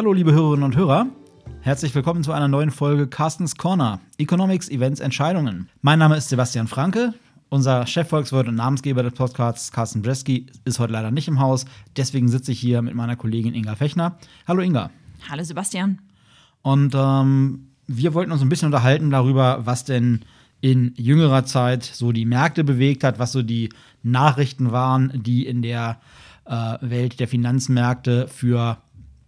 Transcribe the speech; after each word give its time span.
Hallo, 0.00 0.14
liebe 0.14 0.32
Hörerinnen 0.32 0.64
und 0.64 0.76
Hörer. 0.76 1.08
Herzlich 1.60 1.94
willkommen 1.94 2.24
zu 2.24 2.32
einer 2.32 2.48
neuen 2.48 2.70
Folge 2.70 3.06
Carstens 3.06 3.56
Corner, 3.56 4.00
Economics, 4.16 4.70
Events, 4.70 4.98
Entscheidungen. 4.98 5.68
Mein 5.82 5.98
Name 5.98 6.16
ist 6.16 6.30
Sebastian 6.30 6.68
Franke. 6.68 7.12
Unser 7.50 7.86
Chefvolkswirt 7.86 8.48
und 8.48 8.54
Namensgeber 8.54 9.02
des 9.02 9.12
Podcasts, 9.12 9.72
Carsten 9.72 10.00
Bresky, 10.00 10.46
ist 10.64 10.78
heute 10.78 10.94
leider 10.94 11.10
nicht 11.10 11.28
im 11.28 11.38
Haus. 11.38 11.66
Deswegen 11.98 12.28
sitze 12.28 12.52
ich 12.52 12.58
hier 12.58 12.80
mit 12.80 12.94
meiner 12.94 13.14
Kollegin 13.14 13.52
Inga 13.52 13.74
Fechner. 13.74 14.16
Hallo 14.48 14.62
Inga. 14.62 14.88
Hallo 15.28 15.44
Sebastian. 15.44 15.98
Und 16.62 16.94
ähm, 16.96 17.66
wir 17.86 18.14
wollten 18.14 18.32
uns 18.32 18.40
ein 18.40 18.48
bisschen 18.48 18.68
unterhalten 18.68 19.10
darüber, 19.10 19.66
was 19.66 19.84
denn 19.84 20.20
in 20.62 20.94
jüngerer 20.96 21.44
Zeit 21.44 21.84
so 21.84 22.12
die 22.12 22.24
Märkte 22.24 22.64
bewegt 22.64 23.04
hat, 23.04 23.18
was 23.18 23.32
so 23.32 23.42
die 23.42 23.68
Nachrichten 24.02 24.72
waren, 24.72 25.12
die 25.22 25.46
in 25.46 25.60
der 25.60 26.00
äh, 26.46 26.78
Welt 26.80 27.20
der 27.20 27.28
Finanzmärkte 27.28 28.28
für 28.28 28.78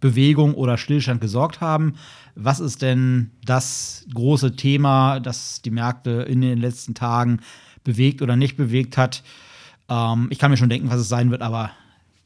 Bewegung 0.03 0.53
oder 0.53 0.77
Stillstand 0.77 1.21
gesorgt 1.21 1.61
haben. 1.61 1.95
Was 2.35 2.59
ist 2.59 2.81
denn 2.81 3.31
das 3.45 4.05
große 4.13 4.57
Thema, 4.57 5.21
das 5.21 5.61
die 5.61 5.71
Märkte 5.71 6.25
in 6.27 6.41
den 6.41 6.59
letzten 6.59 6.93
Tagen 6.93 7.39
bewegt 7.85 8.21
oder 8.21 8.35
nicht 8.35 8.57
bewegt 8.57 8.97
hat? 8.97 9.23
Ähm, 9.87 10.27
ich 10.29 10.39
kann 10.39 10.51
mir 10.51 10.57
schon 10.57 10.69
denken, 10.69 10.89
was 10.89 10.99
es 10.99 11.07
sein 11.07 11.31
wird, 11.31 11.41
aber 11.41 11.71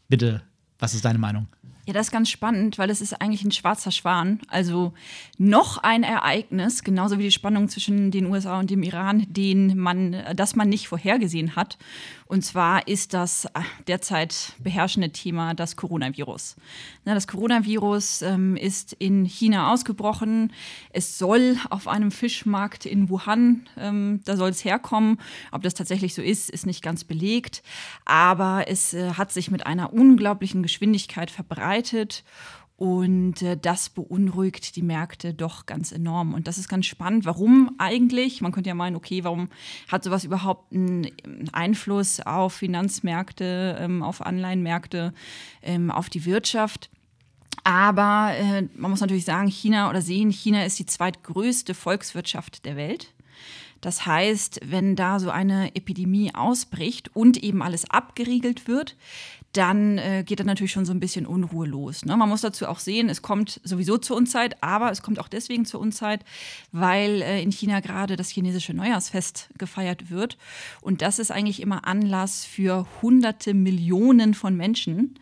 bitte, 0.10 0.42
was 0.80 0.96
ist 0.96 1.06
deine 1.06 1.20
Meinung? 1.20 1.48
Ja, 1.86 1.94
das 1.94 2.08
ist 2.08 2.12
ganz 2.12 2.32
spannend, 2.32 2.80
weil 2.80 2.90
es 2.90 3.00
ist 3.00 3.22
eigentlich 3.22 3.46
ein 3.46 3.52
schwarzer 3.52 3.92
Schwan. 3.92 4.40
Also 4.48 4.94
noch 5.38 5.78
ein 5.78 6.02
Ereignis, 6.02 6.84
genauso 6.84 7.20
wie 7.20 7.24
die 7.24 7.32
Spannung 7.32 7.70
zwischen 7.70 8.10
den 8.10 8.26
USA 8.26 8.60
und 8.60 8.72
dem 8.72 8.82
Iran, 8.82 9.28
den 9.30 9.78
man, 9.78 10.16
das 10.36 10.56
man 10.56 10.68
nicht 10.68 10.88
vorhergesehen 10.88 11.56
hat. 11.56 11.78
Und 12.28 12.44
zwar 12.44 12.88
ist 12.88 13.14
das 13.14 13.46
äh, 13.46 13.50
derzeit 13.88 14.54
beherrschende 14.60 15.12
Thema 15.12 15.54
das 15.54 15.76
Coronavirus. 15.76 16.56
Das 17.06 17.28
Coronavirus 17.28 18.22
ähm, 18.24 18.56
ist 18.56 18.94
in 18.94 19.26
China 19.26 19.72
ausgebrochen. 19.72 20.54
Es 20.92 21.18
soll 21.18 21.58
auf 21.70 21.88
einem 21.88 22.12
Fischmarkt 22.12 22.86
in 22.86 23.10
Wuhan, 23.10 23.68
ähm, 23.78 24.22
da 24.26 24.36
soll 24.36 24.50
es 24.50 24.66
herkommen. 24.66 25.20
Ob 25.52 25.64
das 25.64 25.74
tatsächlich 25.74 26.14
so 26.14 26.22
ist, 26.22 26.50
ist 26.50 26.66
nicht 26.66 26.84
ganz 26.84 27.04
belegt. 27.04 27.64
Aber 28.06 28.66
es 28.68 28.94
äh, 28.94 29.12
hat 29.14 29.32
sich 29.32 29.50
mit 29.52 29.66
einer 29.66 29.94
unglaublichen 29.94 30.64
Geschwindigkeit 30.64 31.32
verbreitet 31.32 31.48
verbreitet. 31.48 32.24
Und 32.78 33.42
äh, 33.42 33.58
das 33.58 33.90
beunruhigt 33.90 34.76
die 34.76 34.84
Märkte 34.84 35.34
doch 35.34 35.66
ganz 35.66 35.92
enorm. 35.92 36.36
Und 36.36 36.48
das 36.48 36.60
ist 36.60 36.70
ganz 36.70 36.86
spannend. 36.86 37.26
Warum 37.26 37.72
eigentlich? 37.80 38.40
Man 38.40 38.52
könnte 38.52 38.70
ja 38.70 38.76
meinen, 38.76 38.96
okay, 38.96 39.24
warum 39.24 39.50
hat 39.88 40.04
sowas 40.04 40.24
überhaupt 40.24 40.72
einen 40.72 41.12
Einfluss 41.52 42.20
auf 42.20 42.54
Finanzmärkte, 42.54 43.78
ähm, 43.80 44.04
auf 44.04 44.22
Anleihenmärkte, 44.22 45.14
ähm, 45.64 45.90
auf 45.90 46.10
die 46.10 46.26
Wirtschaft? 46.26 46.92
Aber 47.64 48.34
äh, 48.38 48.68
man 48.76 48.92
muss 48.92 49.02
natürlich 49.02 49.26
sagen, 49.26 49.48
China 49.48 49.90
oder 49.90 50.04
sehen, 50.04 50.30
China 50.30 50.64
ist 50.64 50.78
die 50.78 50.86
zweitgrößte 50.86 51.74
Volkswirtschaft 51.74 52.64
der 52.64 52.76
Welt. 52.76 53.12
Das 53.82 54.06
heißt, 54.06 54.62
wenn 54.66 54.96
da 54.96 55.20
so 55.20 55.30
eine 55.30 55.76
Epidemie 55.76 56.34
ausbricht 56.34 57.16
und 57.16 57.38
eben 57.44 57.62
alles 57.62 57.90
abgeriegelt 57.90 58.68
wird, 58.68 58.96
dann 59.54 59.98
äh, 59.98 60.24
geht 60.26 60.40
da 60.40 60.44
natürlich 60.44 60.72
schon 60.72 60.86
so 60.86 60.94
ein 60.94 61.00
bisschen 61.00 61.26
Unruhe 61.26 61.66
los. 61.66 62.06
Ne? 62.06 62.16
Man 62.16 62.30
muss 62.30 62.42
dazu 62.42 62.68
auch 62.68 62.80
sehen, 62.80 63.10
es 63.10 63.22
kommt 63.22 63.60
sowieso 63.64 63.98
zur 63.98 64.18
Unzeit, 64.18 64.62
aber 64.62 64.92
es 64.92 65.02
kommt 65.02 65.20
auch 65.20 65.28
deswegen 65.28 65.66
zur 65.66 65.80
Unzeit, 65.80 66.24
weil 66.72 67.22
äh, 67.22 67.42
in 67.42 67.52
China 67.52 67.80
gerade 67.80 68.16
das 68.16 68.30
chinesische 68.30 68.74
Neujahrsfest 68.74 69.50
gefeiert 69.58 70.10
wird. 70.10 70.38
Und 70.82 71.02
das 71.02 71.18
ist 71.18 71.32
eigentlich 71.32 71.62
immer 71.62 71.88
Anlass 71.88 72.46
für 72.46 72.86
hunderte 73.02 73.54
Millionen 73.54 74.34
von 74.34 74.56
Menschen, 74.56 75.16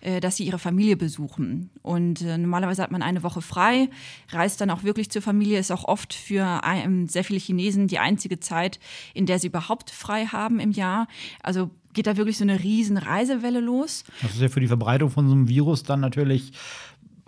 äh, 0.00 0.20
dass 0.20 0.36
sie 0.36 0.44
ihre 0.44 0.58
Familie 0.58 0.96
besuchen. 0.96 1.70
Und 1.82 2.22
äh, 2.22 2.38
normalerweise 2.38 2.82
hat 2.82 2.92
man 2.92 3.02
eine 3.02 3.22
Woche 3.22 3.42
frei, 3.42 3.90
reist 4.30 4.60
dann 4.60 4.70
auch 4.70 4.84
wirklich 4.84 5.10
zur 5.10 5.22
Familie, 5.22 5.58
ist 5.58 5.70
auch 5.70 5.84
oft 5.84 6.14
für 6.14 6.60
sehr 7.06 7.24
viele 7.24 7.38
Chinesen 7.38 7.88
die 7.88 7.98
einzige 7.98 8.40
Zeit, 8.40 8.78
in 9.14 9.26
der 9.26 9.38
sie 9.38 9.48
überhaupt 9.48 9.90
frei 9.90 10.26
haben 10.26 10.60
im 10.60 10.72
Jahr. 10.72 11.08
Also 11.42 11.70
geht 11.92 12.06
da 12.06 12.16
wirklich 12.16 12.38
so 12.38 12.44
eine 12.44 12.62
riesen 12.62 12.96
Reisewelle 12.96 13.60
los. 13.60 14.04
Das 14.22 14.32
ist 14.32 14.40
ja 14.40 14.48
für 14.48 14.60
die 14.60 14.68
Verbreitung 14.68 15.10
von 15.10 15.28
so 15.28 15.34
einem 15.34 15.48
Virus 15.48 15.82
dann 15.82 16.00
natürlich 16.00 16.52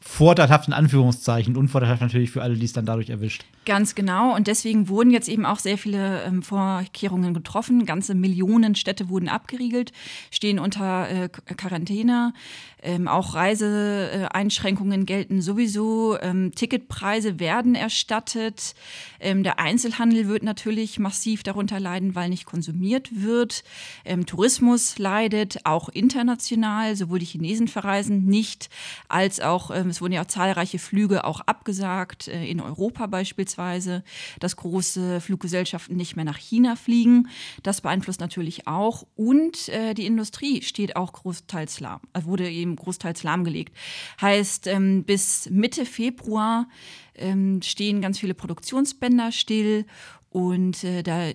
vorteilhaft 0.06 0.68
in 0.68 0.74
Anführungszeichen, 0.74 1.56
unvorteilhaft 1.56 2.02
natürlich 2.02 2.30
für 2.30 2.42
alle, 2.42 2.54
die 2.56 2.66
es 2.66 2.74
dann 2.74 2.84
dadurch 2.84 3.08
erwischt. 3.08 3.44
Ganz 3.64 3.94
genau. 3.94 4.34
Und 4.34 4.46
deswegen 4.46 4.88
wurden 4.88 5.10
jetzt 5.10 5.28
eben 5.28 5.46
auch 5.46 5.58
sehr 5.58 5.78
viele 5.78 6.22
ähm, 6.24 6.42
Vorkehrungen 6.42 7.32
getroffen. 7.32 7.86
Ganze 7.86 8.14
Millionen 8.14 8.74
Städte 8.74 9.08
wurden 9.08 9.28
abgeriegelt, 9.28 9.92
stehen 10.30 10.58
unter 10.58 11.08
äh, 11.08 11.28
Quarantäne. 11.28 12.34
Ähm, 12.82 13.08
auch 13.08 13.34
Reiseeinschränkungen 13.34 15.06
gelten 15.06 15.40
sowieso. 15.40 16.18
Ähm, 16.20 16.52
Ticketpreise 16.54 17.40
werden 17.40 17.74
erstattet. 17.74 18.74
Ähm, 19.20 19.42
der 19.42 19.58
Einzelhandel 19.58 20.28
wird 20.28 20.42
natürlich 20.42 20.98
massiv 20.98 21.42
darunter 21.42 21.80
leiden, 21.80 22.14
weil 22.14 22.28
nicht 22.28 22.44
konsumiert 22.44 23.08
wird. 23.22 23.64
Ähm, 24.04 24.26
Tourismus 24.26 24.98
leidet, 24.98 25.60
auch 25.64 25.88
international. 25.88 26.94
Sowohl 26.94 27.20
die 27.20 27.24
Chinesen 27.24 27.68
verreisen 27.68 28.26
nicht, 28.26 28.68
als 29.08 29.40
auch, 29.40 29.70
ähm, 29.70 29.93
es 29.94 30.00
wurden 30.00 30.12
ja 30.12 30.22
auch 30.22 30.26
zahlreiche 30.26 30.78
Flüge 30.78 31.24
auch 31.24 31.40
abgesagt, 31.40 32.28
äh, 32.28 32.44
in 32.46 32.60
Europa 32.60 33.06
beispielsweise, 33.06 34.02
dass 34.40 34.56
große 34.56 35.20
Fluggesellschaften 35.20 35.96
nicht 35.96 36.16
mehr 36.16 36.24
nach 36.24 36.38
China 36.38 36.76
fliegen. 36.76 37.28
Das 37.62 37.80
beeinflusst 37.80 38.20
natürlich 38.20 38.66
auch. 38.66 39.06
Und 39.14 39.68
äh, 39.68 39.94
die 39.94 40.06
Industrie 40.06 40.62
steht 40.62 40.96
auch 40.96 41.12
großteils 41.12 41.80
lahm, 41.80 42.00
also 42.12 42.28
wurde 42.28 42.50
eben 42.50 42.76
großteils 42.76 43.22
lahmgelegt. 43.22 43.76
Heißt, 44.20 44.66
ähm, 44.66 45.04
bis 45.04 45.48
Mitte 45.50 45.86
Februar 45.86 46.68
ähm, 47.14 47.62
stehen 47.62 48.00
ganz 48.00 48.18
viele 48.18 48.34
Produktionsbänder 48.34 49.30
still 49.30 49.86
und 50.30 50.82
äh, 50.82 51.04
da 51.04 51.30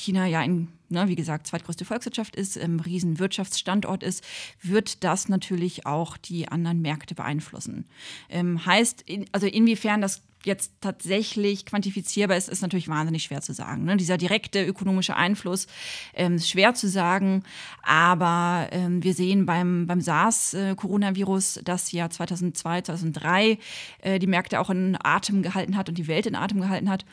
China 0.00 0.26
ja 0.26 0.40
ein 0.40 0.68
Ne, 0.92 1.06
wie 1.06 1.14
gesagt, 1.14 1.46
zweitgrößte 1.46 1.84
Volkswirtschaft 1.84 2.34
ist, 2.34 2.56
ähm, 2.56 2.80
Riesenwirtschaftsstandort 2.80 4.02
ist, 4.02 4.24
wird 4.60 5.04
das 5.04 5.28
natürlich 5.28 5.86
auch 5.86 6.16
die 6.16 6.48
anderen 6.48 6.82
Märkte 6.82 7.14
beeinflussen. 7.14 7.84
Ähm, 8.28 8.66
heißt, 8.66 9.02
in, 9.02 9.24
also 9.30 9.46
inwiefern 9.46 10.00
das 10.00 10.22
jetzt 10.44 10.72
tatsächlich 10.80 11.64
quantifizierbar 11.64 12.36
ist, 12.36 12.48
ist 12.48 12.62
natürlich 12.62 12.88
wahnsinnig 12.88 13.22
schwer 13.22 13.40
zu 13.40 13.52
sagen. 13.52 13.84
Ne? 13.84 13.96
Dieser 13.98 14.16
direkte 14.16 14.64
ökonomische 14.64 15.14
Einfluss 15.14 15.68
ähm, 16.12 16.36
ist 16.36 16.50
schwer 16.50 16.74
zu 16.74 16.88
sagen, 16.88 17.44
aber 17.84 18.66
ähm, 18.72 19.04
wir 19.04 19.14
sehen 19.14 19.46
beim, 19.46 19.86
beim 19.86 20.00
SARS-Coronavirus, 20.00 21.60
das 21.64 21.92
ja 21.92 22.10
2002, 22.10 22.82
2003 22.82 23.58
äh, 24.00 24.18
die 24.18 24.26
Märkte 24.26 24.58
auch 24.58 24.70
in 24.70 24.96
Atem 25.00 25.42
gehalten 25.42 25.76
hat 25.76 25.88
und 25.88 25.98
die 25.98 26.08
Welt 26.08 26.26
in 26.26 26.34
Atem 26.34 26.60
gehalten 26.60 26.90
hat, 26.90 27.04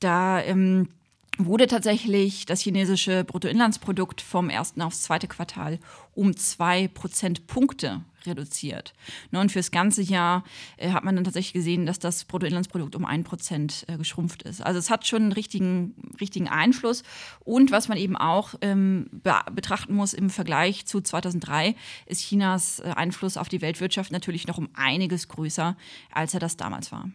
da 0.00 0.40
ähm, 0.40 0.88
wurde 1.38 1.66
tatsächlich 1.66 2.46
das 2.46 2.60
chinesische 2.60 3.24
Bruttoinlandsprodukt 3.24 4.20
vom 4.20 4.48
ersten 4.48 4.82
aufs 4.82 5.02
zweite 5.02 5.28
Quartal 5.28 5.78
um 6.14 6.36
zwei 6.36 6.88
Prozentpunkte 6.88 8.00
reduziert. 8.24 8.94
Ne, 9.30 9.40
und 9.40 9.52
fürs 9.52 9.70
ganze 9.70 10.02
Jahr 10.02 10.44
äh, 10.78 10.90
hat 10.90 11.04
man 11.04 11.14
dann 11.14 11.24
tatsächlich 11.24 11.52
gesehen, 11.52 11.86
dass 11.86 11.98
das 11.98 12.24
Bruttoinlandsprodukt 12.24 12.96
um 12.96 13.04
ein 13.04 13.22
Prozent 13.22 13.84
äh, 13.88 13.96
geschrumpft 13.96 14.42
ist. 14.42 14.62
Also 14.62 14.78
es 14.78 14.90
hat 14.90 15.06
schon 15.06 15.22
einen 15.22 15.32
richtigen, 15.32 15.94
richtigen 16.20 16.48
Einfluss. 16.48 17.02
Und 17.40 17.70
was 17.70 17.88
man 17.88 17.98
eben 17.98 18.16
auch 18.16 18.54
ähm, 18.62 19.08
be 19.12 19.34
betrachten 19.52 19.94
muss 19.94 20.14
im 20.14 20.30
Vergleich 20.30 20.86
zu 20.86 21.00
2003, 21.00 21.76
ist 22.06 22.22
Chinas 22.22 22.80
äh, 22.80 22.92
Einfluss 22.96 23.36
auf 23.36 23.48
die 23.48 23.60
Weltwirtschaft 23.60 24.10
natürlich 24.10 24.46
noch 24.46 24.58
um 24.58 24.70
einiges 24.74 25.28
größer, 25.28 25.76
als 26.10 26.34
er 26.34 26.40
das 26.40 26.56
damals 26.56 26.90
war. 26.90 27.10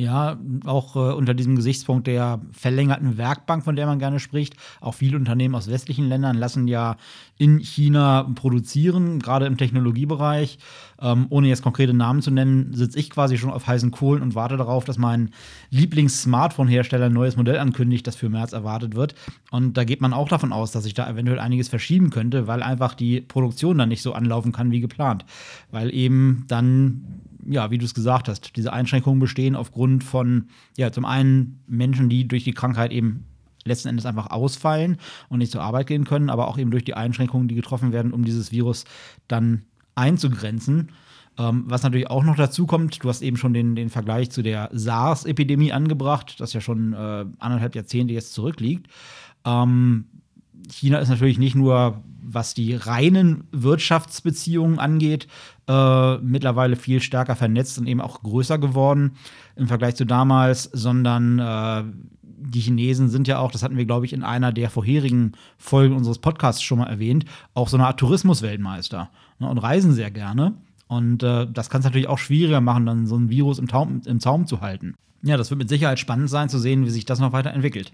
Ja, 0.00 0.38
auch 0.64 0.96
äh, 0.96 1.12
unter 1.12 1.34
diesem 1.34 1.56
Gesichtspunkt 1.56 2.06
der 2.06 2.40
verlängerten 2.52 3.18
Werkbank, 3.18 3.64
von 3.64 3.76
der 3.76 3.84
man 3.84 3.98
gerne 3.98 4.18
spricht. 4.18 4.56
Auch 4.80 4.94
viele 4.94 5.18
Unternehmen 5.18 5.54
aus 5.54 5.68
westlichen 5.68 6.08
Ländern 6.08 6.38
lassen 6.38 6.68
ja 6.68 6.96
in 7.36 7.58
China 7.58 8.22
produzieren, 8.34 9.18
gerade 9.18 9.44
im 9.44 9.58
Technologiebereich. 9.58 10.58
Ähm, 11.02 11.26
ohne 11.28 11.48
jetzt 11.48 11.60
konkrete 11.60 11.92
Namen 11.92 12.22
zu 12.22 12.30
nennen, 12.30 12.72
sitze 12.72 12.98
ich 12.98 13.10
quasi 13.10 13.36
schon 13.36 13.50
auf 13.50 13.66
heißen 13.66 13.90
Kohlen 13.90 14.22
und 14.22 14.34
warte 14.34 14.56
darauf, 14.56 14.86
dass 14.86 14.96
mein 14.96 15.32
Lieblings-Smartphone-Hersteller 15.68 17.06
ein 17.06 17.12
neues 17.12 17.36
Modell 17.36 17.58
ankündigt, 17.58 18.06
das 18.06 18.16
für 18.16 18.30
März 18.30 18.54
erwartet 18.54 18.96
wird. 18.96 19.14
Und 19.50 19.76
da 19.76 19.84
geht 19.84 20.00
man 20.00 20.14
auch 20.14 20.30
davon 20.30 20.54
aus, 20.54 20.72
dass 20.72 20.84
sich 20.84 20.94
da 20.94 21.10
eventuell 21.10 21.40
einiges 21.40 21.68
verschieben 21.68 22.08
könnte, 22.08 22.46
weil 22.46 22.62
einfach 22.62 22.94
die 22.94 23.20
Produktion 23.20 23.76
dann 23.76 23.90
nicht 23.90 24.02
so 24.02 24.14
anlaufen 24.14 24.52
kann 24.52 24.70
wie 24.70 24.80
geplant. 24.80 25.26
Weil 25.70 25.94
eben 25.94 26.46
dann 26.48 27.04
ja, 27.46 27.70
wie 27.70 27.78
du 27.78 27.84
es 27.84 27.94
gesagt 27.94 28.28
hast, 28.28 28.56
diese 28.56 28.72
Einschränkungen 28.72 29.20
bestehen 29.20 29.56
aufgrund 29.56 30.04
von, 30.04 30.46
ja, 30.76 30.92
zum 30.92 31.04
einen 31.04 31.62
Menschen, 31.66 32.08
die 32.08 32.26
durch 32.26 32.44
die 32.44 32.52
Krankheit 32.52 32.92
eben 32.92 33.26
letzten 33.64 33.88
Endes 33.88 34.06
einfach 34.06 34.30
ausfallen 34.30 34.96
und 35.28 35.38
nicht 35.38 35.52
zur 35.52 35.62
Arbeit 35.62 35.86
gehen 35.86 36.04
können, 36.04 36.30
aber 36.30 36.48
auch 36.48 36.58
eben 36.58 36.70
durch 36.70 36.84
die 36.84 36.94
Einschränkungen, 36.94 37.48
die 37.48 37.54
getroffen 37.54 37.92
werden, 37.92 38.12
um 38.12 38.24
dieses 38.24 38.52
Virus 38.52 38.84
dann 39.28 39.62
einzugrenzen. 39.94 40.92
Ähm, 41.38 41.64
was 41.66 41.82
natürlich 41.82 42.08
auch 42.08 42.24
noch 42.24 42.36
dazu 42.36 42.66
kommt, 42.66 43.02
du 43.02 43.08
hast 43.08 43.22
eben 43.22 43.36
schon 43.36 43.54
den, 43.54 43.74
den 43.74 43.90
Vergleich 43.90 44.30
zu 44.30 44.42
der 44.42 44.70
SARS-Epidemie 44.72 45.72
angebracht, 45.72 46.40
das 46.40 46.52
ja 46.52 46.60
schon 46.60 46.92
äh, 46.92 47.26
anderthalb 47.38 47.74
Jahrzehnte 47.74 48.14
jetzt 48.14 48.32
zurückliegt. 48.32 48.88
Ähm, 49.44 50.06
China 50.70 50.98
ist 50.98 51.08
natürlich 51.08 51.38
nicht 51.38 51.54
nur 51.54 52.02
was 52.22 52.54
die 52.54 52.74
reinen 52.74 53.44
Wirtschaftsbeziehungen 53.50 54.78
angeht, 54.78 55.26
äh, 55.70 56.18
mittlerweile 56.18 56.74
viel 56.74 57.00
stärker 57.00 57.36
vernetzt 57.36 57.78
und 57.78 57.86
eben 57.86 58.00
auch 58.00 58.22
größer 58.22 58.58
geworden 58.58 59.12
im 59.54 59.68
Vergleich 59.68 59.94
zu 59.94 60.04
damals, 60.04 60.64
sondern 60.64 61.38
äh, 61.38 61.84
die 62.22 62.60
Chinesen 62.60 63.08
sind 63.08 63.28
ja 63.28 63.38
auch, 63.38 63.52
das 63.52 63.62
hatten 63.62 63.76
wir, 63.76 63.84
glaube 63.84 64.06
ich, 64.06 64.12
in 64.12 64.24
einer 64.24 64.50
der 64.50 64.68
vorherigen 64.68 65.32
Folgen 65.58 65.94
unseres 65.94 66.18
Podcasts 66.18 66.62
schon 66.62 66.78
mal 66.78 66.88
erwähnt, 66.88 67.24
auch 67.54 67.68
so 67.68 67.76
eine 67.76 67.86
Art 67.86 68.00
Tourismusweltmeister 68.00 69.10
ne, 69.38 69.48
und 69.48 69.58
reisen 69.58 69.92
sehr 69.92 70.10
gerne. 70.10 70.54
Und 70.88 71.22
äh, 71.22 71.46
das 71.46 71.70
kann 71.70 71.80
es 71.80 71.84
natürlich 71.84 72.08
auch 72.08 72.18
schwieriger 72.18 72.60
machen, 72.60 72.86
dann 72.86 73.06
so 73.06 73.16
ein 73.16 73.30
Virus 73.30 73.60
im, 73.60 73.68
Taum, 73.68 74.00
im 74.04 74.18
Zaum 74.18 74.46
zu 74.46 74.60
halten. 74.60 74.94
Ja, 75.22 75.36
das 75.36 75.50
wird 75.50 75.58
mit 75.58 75.68
Sicherheit 75.68 76.00
spannend 76.00 76.30
sein 76.30 76.48
zu 76.48 76.58
sehen, 76.58 76.84
wie 76.84 76.90
sich 76.90 77.04
das 77.04 77.20
noch 77.20 77.32
weiterentwickelt. 77.32 77.92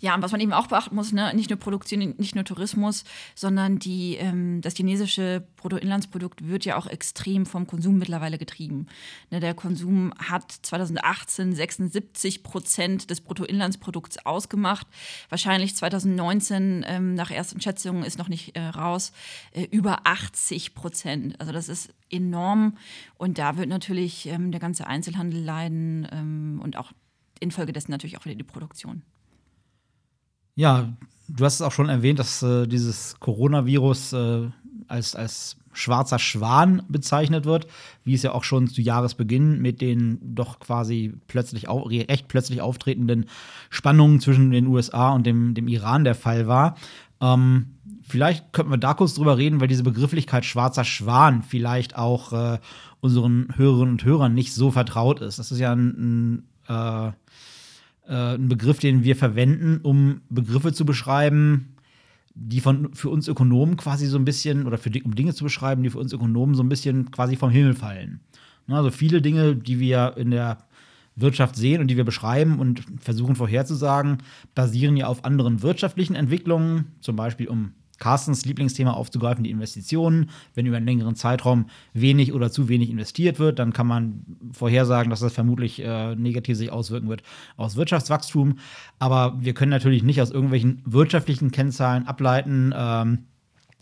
Ja, 0.00 0.14
und 0.14 0.22
was 0.22 0.32
man 0.32 0.40
eben 0.40 0.52
auch 0.52 0.66
beachten 0.66 0.94
muss, 0.94 1.12
ne, 1.12 1.32
nicht 1.34 1.50
nur 1.50 1.58
Produktion, 1.58 2.14
nicht 2.18 2.34
nur 2.34 2.44
Tourismus, 2.44 3.04
sondern 3.34 3.78
die, 3.78 4.16
ähm, 4.16 4.60
das 4.60 4.74
chinesische 4.74 5.46
Bruttoinlandsprodukt 5.56 6.46
wird 6.46 6.64
ja 6.64 6.76
auch 6.76 6.86
extrem 6.86 7.46
vom 7.46 7.66
Konsum 7.66 7.98
mittlerweile 7.98 8.38
getrieben. 8.38 8.86
Ne, 9.30 9.40
der 9.40 9.54
Konsum 9.54 10.12
hat 10.18 10.50
2018 10.50 11.54
76 11.54 12.42
Prozent 12.42 13.10
des 13.10 13.20
Bruttoinlandsprodukts 13.20 14.24
ausgemacht. 14.26 14.86
Wahrscheinlich 15.28 15.74
2019, 15.76 16.84
ähm, 16.86 17.14
nach 17.14 17.30
ersten 17.30 17.60
Schätzungen, 17.60 18.04
ist 18.04 18.18
noch 18.18 18.28
nicht 18.28 18.56
äh, 18.56 18.60
raus, 18.60 19.12
äh, 19.52 19.64
über 19.70 20.00
80 20.04 20.74
Prozent. 20.74 21.40
Also 21.40 21.52
das 21.52 21.68
ist 21.68 21.94
enorm. 22.10 22.76
Und 23.16 23.38
da 23.38 23.56
wird 23.56 23.68
natürlich 23.68 24.26
ähm, 24.26 24.52
der 24.52 24.60
ganze 24.60 24.86
Einzelhandel 24.86 25.42
leiden 25.42 26.06
ähm, 26.12 26.60
und 26.62 26.76
auch 26.76 26.92
infolgedessen 27.40 27.90
natürlich 27.90 28.18
auch 28.18 28.24
wieder 28.24 28.36
die 28.36 28.44
Produktion. 28.44 29.02
Ja, 30.54 30.92
du 31.28 31.44
hast 31.44 31.54
es 31.54 31.62
auch 31.62 31.72
schon 31.72 31.88
erwähnt, 31.88 32.18
dass 32.18 32.42
äh, 32.42 32.66
dieses 32.66 33.16
Coronavirus 33.20 34.12
äh, 34.12 34.50
als, 34.88 35.16
als 35.16 35.56
schwarzer 35.72 36.18
Schwan 36.18 36.82
bezeichnet 36.88 37.46
wird, 37.46 37.66
wie 38.04 38.14
es 38.14 38.22
ja 38.22 38.32
auch 38.32 38.44
schon 38.44 38.68
zu 38.68 38.82
Jahresbeginn 38.82 39.60
mit 39.60 39.80
den 39.80 40.18
doch 40.22 40.60
quasi 40.60 41.14
plötzlich 41.28 41.68
au 41.68 41.82
recht 41.82 42.28
plötzlich 42.28 42.60
auftretenden 42.60 43.26
Spannungen 43.70 44.20
zwischen 44.20 44.50
den 44.50 44.66
USA 44.66 45.12
und 45.12 45.26
dem, 45.26 45.54
dem 45.54 45.68
Iran 45.68 46.04
der 46.04 46.14
Fall 46.14 46.46
war. 46.46 46.76
Ähm, 47.22 47.76
vielleicht 48.02 48.52
könnten 48.52 48.72
wir 48.72 48.78
da 48.78 48.92
kurz 48.92 49.14
drüber 49.14 49.38
reden, 49.38 49.60
weil 49.60 49.68
diese 49.68 49.84
Begrifflichkeit 49.84 50.44
schwarzer 50.44 50.84
Schwan 50.84 51.42
vielleicht 51.42 51.96
auch 51.96 52.32
äh, 52.32 52.58
unseren 53.00 53.48
Hörerinnen 53.56 53.92
und 53.92 54.04
Hörern 54.04 54.34
nicht 54.34 54.52
so 54.52 54.70
vertraut 54.70 55.22
ist. 55.22 55.38
Das 55.38 55.50
ist 55.50 55.58
ja 55.58 55.72
ein, 55.72 56.42
ein 56.68 57.08
äh, 57.08 57.12
ein 58.16 58.48
Begriff, 58.48 58.78
den 58.78 59.04
wir 59.04 59.16
verwenden, 59.16 59.80
um 59.82 60.20
Begriffe 60.28 60.72
zu 60.72 60.84
beschreiben, 60.84 61.74
die 62.34 62.60
von, 62.60 62.94
für 62.94 63.10
uns 63.10 63.28
Ökonomen 63.28 63.76
quasi 63.76 64.06
so 64.06 64.18
ein 64.18 64.24
bisschen, 64.24 64.66
oder 64.66 64.78
für, 64.78 64.90
um 65.04 65.14
Dinge 65.14 65.34
zu 65.34 65.44
beschreiben, 65.44 65.82
die 65.82 65.90
für 65.90 65.98
uns 65.98 66.12
Ökonomen 66.12 66.54
so 66.54 66.62
ein 66.62 66.68
bisschen 66.68 67.10
quasi 67.10 67.36
vom 67.36 67.50
Himmel 67.50 67.74
fallen. 67.74 68.20
Also 68.68 68.90
viele 68.90 69.20
Dinge, 69.20 69.56
die 69.56 69.80
wir 69.80 70.14
in 70.16 70.30
der 70.30 70.58
Wirtschaft 71.16 71.56
sehen 71.56 71.80
und 71.80 71.88
die 71.88 71.96
wir 71.96 72.04
beschreiben 72.04 72.58
und 72.58 72.84
versuchen 73.00 73.36
vorherzusagen, 73.36 74.18
basieren 74.54 74.96
ja 74.96 75.08
auf 75.08 75.24
anderen 75.24 75.62
wirtschaftlichen 75.62 76.14
Entwicklungen, 76.14 76.86
zum 77.00 77.16
Beispiel 77.16 77.48
um 77.48 77.72
Carstens 78.02 78.44
Lieblingsthema 78.44 78.94
aufzugreifen, 78.94 79.44
die 79.44 79.50
Investitionen. 79.52 80.30
Wenn 80.56 80.66
über 80.66 80.76
einen 80.76 80.86
längeren 80.86 81.14
Zeitraum 81.14 81.66
wenig 81.94 82.32
oder 82.32 82.50
zu 82.50 82.68
wenig 82.68 82.90
investiert 82.90 83.38
wird, 83.38 83.60
dann 83.60 83.72
kann 83.72 83.86
man 83.86 84.24
vorhersagen, 84.50 85.08
dass 85.08 85.20
das 85.20 85.32
vermutlich 85.32 85.80
äh, 85.80 86.16
negativ 86.16 86.56
sich 86.56 86.72
auswirken 86.72 87.08
wird 87.08 87.22
aus 87.56 87.76
Wirtschaftswachstum. 87.76 88.58
Aber 88.98 89.36
wir 89.40 89.54
können 89.54 89.70
natürlich 89.70 90.02
nicht 90.02 90.20
aus 90.20 90.32
irgendwelchen 90.32 90.82
wirtschaftlichen 90.84 91.52
Kennzahlen 91.52 92.08
ableiten, 92.08 92.74
ähm, 92.76 93.18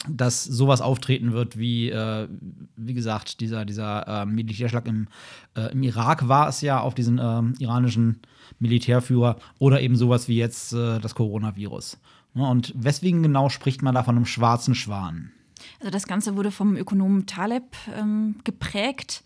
dass 0.07 0.45
sowas 0.45 0.83
auftreten 0.83 1.33
wird, 1.33 1.57
wie, 1.57 1.89
äh, 1.89 2.29
wie 2.77 2.95
gesagt, 2.95 3.41
dieser, 3.41 3.65
dieser 3.65 4.07
äh, 4.07 4.27
Militärschlag 4.27 4.87
im, 4.87 5.09
äh, 5.57 5.73
im 5.73 5.83
Irak 5.83 6.29
war 6.29 6.47
es 6.47 6.61
ja 6.61 6.81
auf 6.81 6.95
diesen 6.95 7.19
äh, 7.19 7.43
iranischen 7.59 8.21
Militärführer 8.59 9.37
oder 9.59 9.81
eben 9.81 9.97
sowas 9.97 10.29
wie 10.29 10.37
jetzt 10.37 10.75
äh, 10.75 10.99
das 11.01 11.15
Coronavirus. 11.15 11.99
Und 12.35 12.73
weswegen 12.77 13.23
genau 13.23 13.49
spricht 13.49 13.83
man 13.83 13.95
da 13.95 14.03
von 14.03 14.17
einem 14.17 14.27
schwarzen 14.27 14.75
Schwan? 14.75 15.33
Also 15.81 15.91
das 15.91 16.07
Ganze 16.07 16.37
wurde 16.37 16.51
vom 16.51 16.77
Ökonomen 16.77 17.27
Taleb 17.27 17.77
ähm, 17.95 18.37
geprägt 18.45 19.25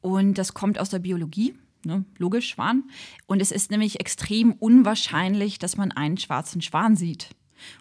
und 0.00 0.38
das 0.38 0.54
kommt 0.54 0.78
aus 0.78 0.90
der 0.90 0.98
Biologie. 0.98 1.54
Ne, 1.86 2.04
logisch, 2.16 2.48
Schwan. 2.48 2.84
Und 3.26 3.42
es 3.42 3.52
ist 3.52 3.70
nämlich 3.70 4.00
extrem 4.00 4.52
unwahrscheinlich, 4.52 5.58
dass 5.58 5.76
man 5.76 5.92
einen 5.92 6.16
schwarzen 6.16 6.62
Schwan 6.62 6.96
sieht. 6.96 7.30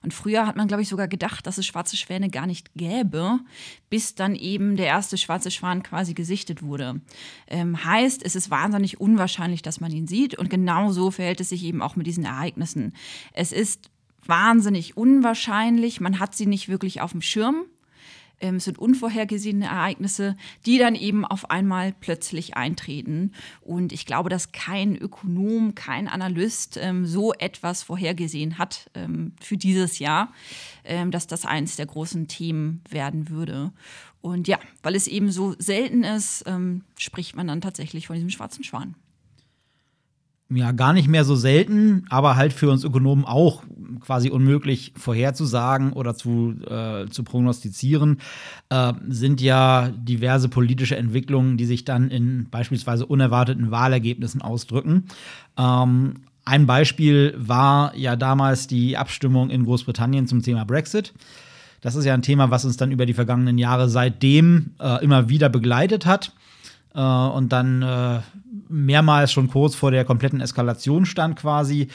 Und 0.01 0.13
früher 0.13 0.45
hat 0.45 0.55
man, 0.55 0.67
glaube 0.67 0.83
ich, 0.83 0.89
sogar 0.89 1.07
gedacht, 1.07 1.47
dass 1.47 1.57
es 1.57 1.65
schwarze 1.65 1.97
Schwäne 1.97 2.29
gar 2.29 2.45
nicht 2.45 2.73
gäbe, 2.75 3.39
bis 3.89 4.15
dann 4.15 4.35
eben 4.35 4.75
der 4.75 4.87
erste 4.87 5.17
schwarze 5.17 5.51
Schwan 5.51 5.83
quasi 5.83 6.13
gesichtet 6.13 6.63
wurde. 6.63 7.01
Ähm, 7.47 7.83
heißt, 7.83 8.23
es 8.23 8.35
ist 8.35 8.49
wahnsinnig 8.49 8.99
unwahrscheinlich, 8.99 9.61
dass 9.61 9.79
man 9.79 9.91
ihn 9.91 10.07
sieht. 10.07 10.37
Und 10.37 10.49
genau 10.49 10.91
so 10.91 11.11
verhält 11.11 11.41
es 11.41 11.49
sich 11.49 11.63
eben 11.63 11.81
auch 11.81 11.95
mit 11.95 12.07
diesen 12.07 12.25
Ereignissen. 12.25 12.93
Es 13.33 13.51
ist 13.51 13.89
wahnsinnig 14.27 14.97
unwahrscheinlich. 14.97 16.01
Man 16.01 16.19
hat 16.19 16.35
sie 16.35 16.45
nicht 16.45 16.69
wirklich 16.69 17.01
auf 17.01 17.11
dem 17.11 17.21
Schirm. 17.21 17.65
Ähm, 18.39 18.55
es 18.55 18.65
sind 18.65 18.77
unvorhergesehene 18.77 19.65
Ereignisse, 19.65 20.35
die 20.65 20.77
dann 20.77 20.95
eben 20.95 21.23
auf 21.25 21.49
einmal 21.49 21.93
plötzlich 21.99 22.57
eintreten. 22.57 23.31
Und 23.61 23.93
ich 23.93 24.05
glaube, 24.05 24.29
dass 24.29 24.51
kein 24.51 24.95
Ökonom, 24.95 25.75
kein 25.75 26.07
Analyst 26.07 26.77
ähm, 26.81 27.05
so 27.05 27.33
etwas 27.33 27.83
vorhergesehen 27.83 28.57
hat 28.57 28.89
ähm, 28.95 29.33
für 29.39 29.57
dieses 29.57 29.99
Jahr, 29.99 30.33
ähm, 30.83 31.09
dass 31.11 31.27
das 31.27 31.45
eines 31.45 31.77
der 31.77 31.85
großen 31.85 32.27
Themen 32.27 32.81
werden 32.89 33.29
würde. 33.29 33.71
Und 34.21 34.47
ja, 34.47 34.59
weil 34.81 34.95
es 34.95 35.07
eben 35.07 35.31
so 35.31 35.55
selten 35.57 36.03
ist, 36.03 36.43
ähm, 36.45 36.83
spricht 36.97 37.35
man 37.35 37.47
dann 37.47 37.61
tatsächlich 37.61 38.07
von 38.07 38.15
diesem 38.15 38.29
schwarzen 38.29 38.63
Schwan 38.63 38.95
ja 40.55 40.71
gar 40.71 40.93
nicht 40.93 41.07
mehr 41.07 41.25
so 41.25 41.35
selten, 41.35 42.05
aber 42.09 42.35
halt 42.35 42.53
für 42.53 42.69
uns 42.69 42.83
Ökonomen 42.83 43.25
auch 43.25 43.63
quasi 43.99 44.29
unmöglich 44.29 44.93
vorherzusagen 44.95 45.93
oder 45.93 46.15
zu, 46.15 46.55
äh, 46.69 47.07
zu 47.09 47.23
prognostizieren, 47.23 48.19
äh, 48.69 48.93
sind 49.07 49.41
ja 49.41 49.89
diverse 49.89 50.49
politische 50.49 50.95
Entwicklungen, 50.95 51.57
die 51.57 51.65
sich 51.65 51.85
dann 51.85 52.09
in 52.09 52.47
beispielsweise 52.49 53.05
unerwarteten 53.05 53.71
Wahlergebnissen 53.71 54.41
ausdrücken. 54.41 55.05
Ähm, 55.57 56.15
ein 56.45 56.65
Beispiel 56.65 57.33
war 57.37 57.95
ja 57.95 58.15
damals 58.15 58.67
die 58.67 58.97
Abstimmung 58.97 59.49
in 59.49 59.63
Großbritannien 59.63 60.27
zum 60.27 60.41
Thema 60.41 60.65
Brexit. 60.65 61.13
Das 61.81 61.95
ist 61.95 62.05
ja 62.05 62.13
ein 62.13 62.21
Thema, 62.21 62.51
was 62.51 62.65
uns 62.65 62.77
dann 62.77 62.91
über 62.91 63.05
die 63.05 63.13
vergangenen 63.13 63.57
Jahre 63.57 63.89
seitdem 63.89 64.71
äh, 64.79 65.03
immer 65.03 65.29
wieder 65.29 65.49
begleitet 65.49 66.05
hat 66.05 66.33
äh, 66.95 66.99
und 67.01 67.51
dann 67.51 67.81
äh, 67.81 68.19
mehrmals 68.73 69.31
schon 69.31 69.47
kurz 69.47 69.75
vor 69.75 69.91
der 69.91 70.03
kompletten 70.03 70.41
Eskalation 70.41 71.05
stand 71.05 71.37
quasi. 71.37 71.87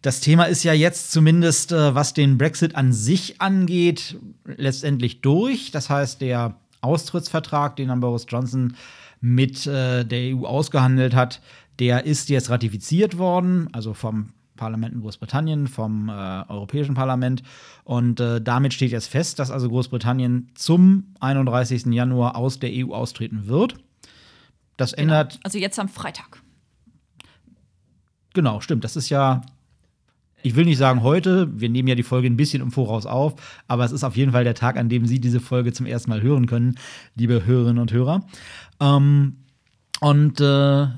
Das 0.00 0.20
Thema 0.20 0.44
ist 0.44 0.62
ja 0.62 0.72
jetzt 0.72 1.12
zumindest, 1.12 1.72
äh, 1.72 1.94
was 1.94 2.14
den 2.14 2.38
Brexit 2.38 2.76
an 2.76 2.92
sich 2.92 3.40
angeht, 3.40 4.16
letztendlich 4.44 5.20
durch. 5.20 5.70
Das 5.70 5.90
heißt, 5.90 6.20
der 6.20 6.56
Austrittsvertrag, 6.80 7.76
den 7.76 7.88
dann 7.88 8.00
Boris 8.00 8.26
Johnson 8.28 8.76
mit 9.20 9.66
äh, 9.66 10.04
der 10.04 10.36
EU 10.36 10.44
ausgehandelt 10.44 11.14
hat, 11.14 11.40
der 11.78 12.04
ist 12.04 12.28
jetzt 12.28 12.50
ratifiziert 12.50 13.18
worden, 13.18 13.68
also 13.72 13.94
vom 13.94 14.30
Parlament 14.56 14.94
in 14.94 15.00
Großbritannien, 15.00 15.66
vom 15.66 16.08
äh, 16.08 16.12
Europäischen 16.48 16.94
Parlament. 16.94 17.42
Und 17.84 18.20
äh, 18.20 18.40
damit 18.40 18.74
steht 18.74 18.92
jetzt 18.92 19.08
fest, 19.08 19.38
dass 19.38 19.50
also 19.50 19.68
Großbritannien 19.68 20.50
zum 20.54 21.14
31. 21.20 21.86
Januar 21.86 22.36
aus 22.36 22.58
der 22.58 22.70
EU 22.72 22.92
austreten 22.92 23.46
wird. 23.46 23.76
Das 24.82 24.96
genau. 24.96 25.02
ändert. 25.02 25.38
Also 25.44 25.58
jetzt 25.58 25.78
am 25.78 25.88
Freitag. 25.88 26.42
Genau, 28.34 28.60
stimmt. 28.60 28.82
Das 28.82 28.96
ist 28.96 29.10
ja. 29.10 29.42
Ich 30.44 30.56
will 30.56 30.64
nicht 30.64 30.78
sagen 30.78 31.04
heute, 31.04 31.48
wir 31.60 31.68
nehmen 31.68 31.86
ja 31.86 31.94
die 31.94 32.02
Folge 32.02 32.26
ein 32.26 32.36
bisschen 32.36 32.62
im 32.62 32.72
Voraus 32.72 33.06
auf, 33.06 33.36
aber 33.68 33.84
es 33.84 33.92
ist 33.92 34.02
auf 34.02 34.16
jeden 34.16 34.32
Fall 34.32 34.42
der 34.42 34.56
Tag, 34.56 34.76
an 34.76 34.88
dem 34.88 35.06
Sie 35.06 35.20
diese 35.20 35.38
Folge 35.38 35.72
zum 35.72 35.86
ersten 35.86 36.10
Mal 36.10 36.20
hören 36.20 36.46
können, 36.46 36.74
liebe 37.14 37.46
Hörerinnen 37.46 37.78
und 37.78 37.92
Hörer. 37.92 38.26
Ähm, 38.80 39.36
und 40.00 40.40
äh, 40.40 40.88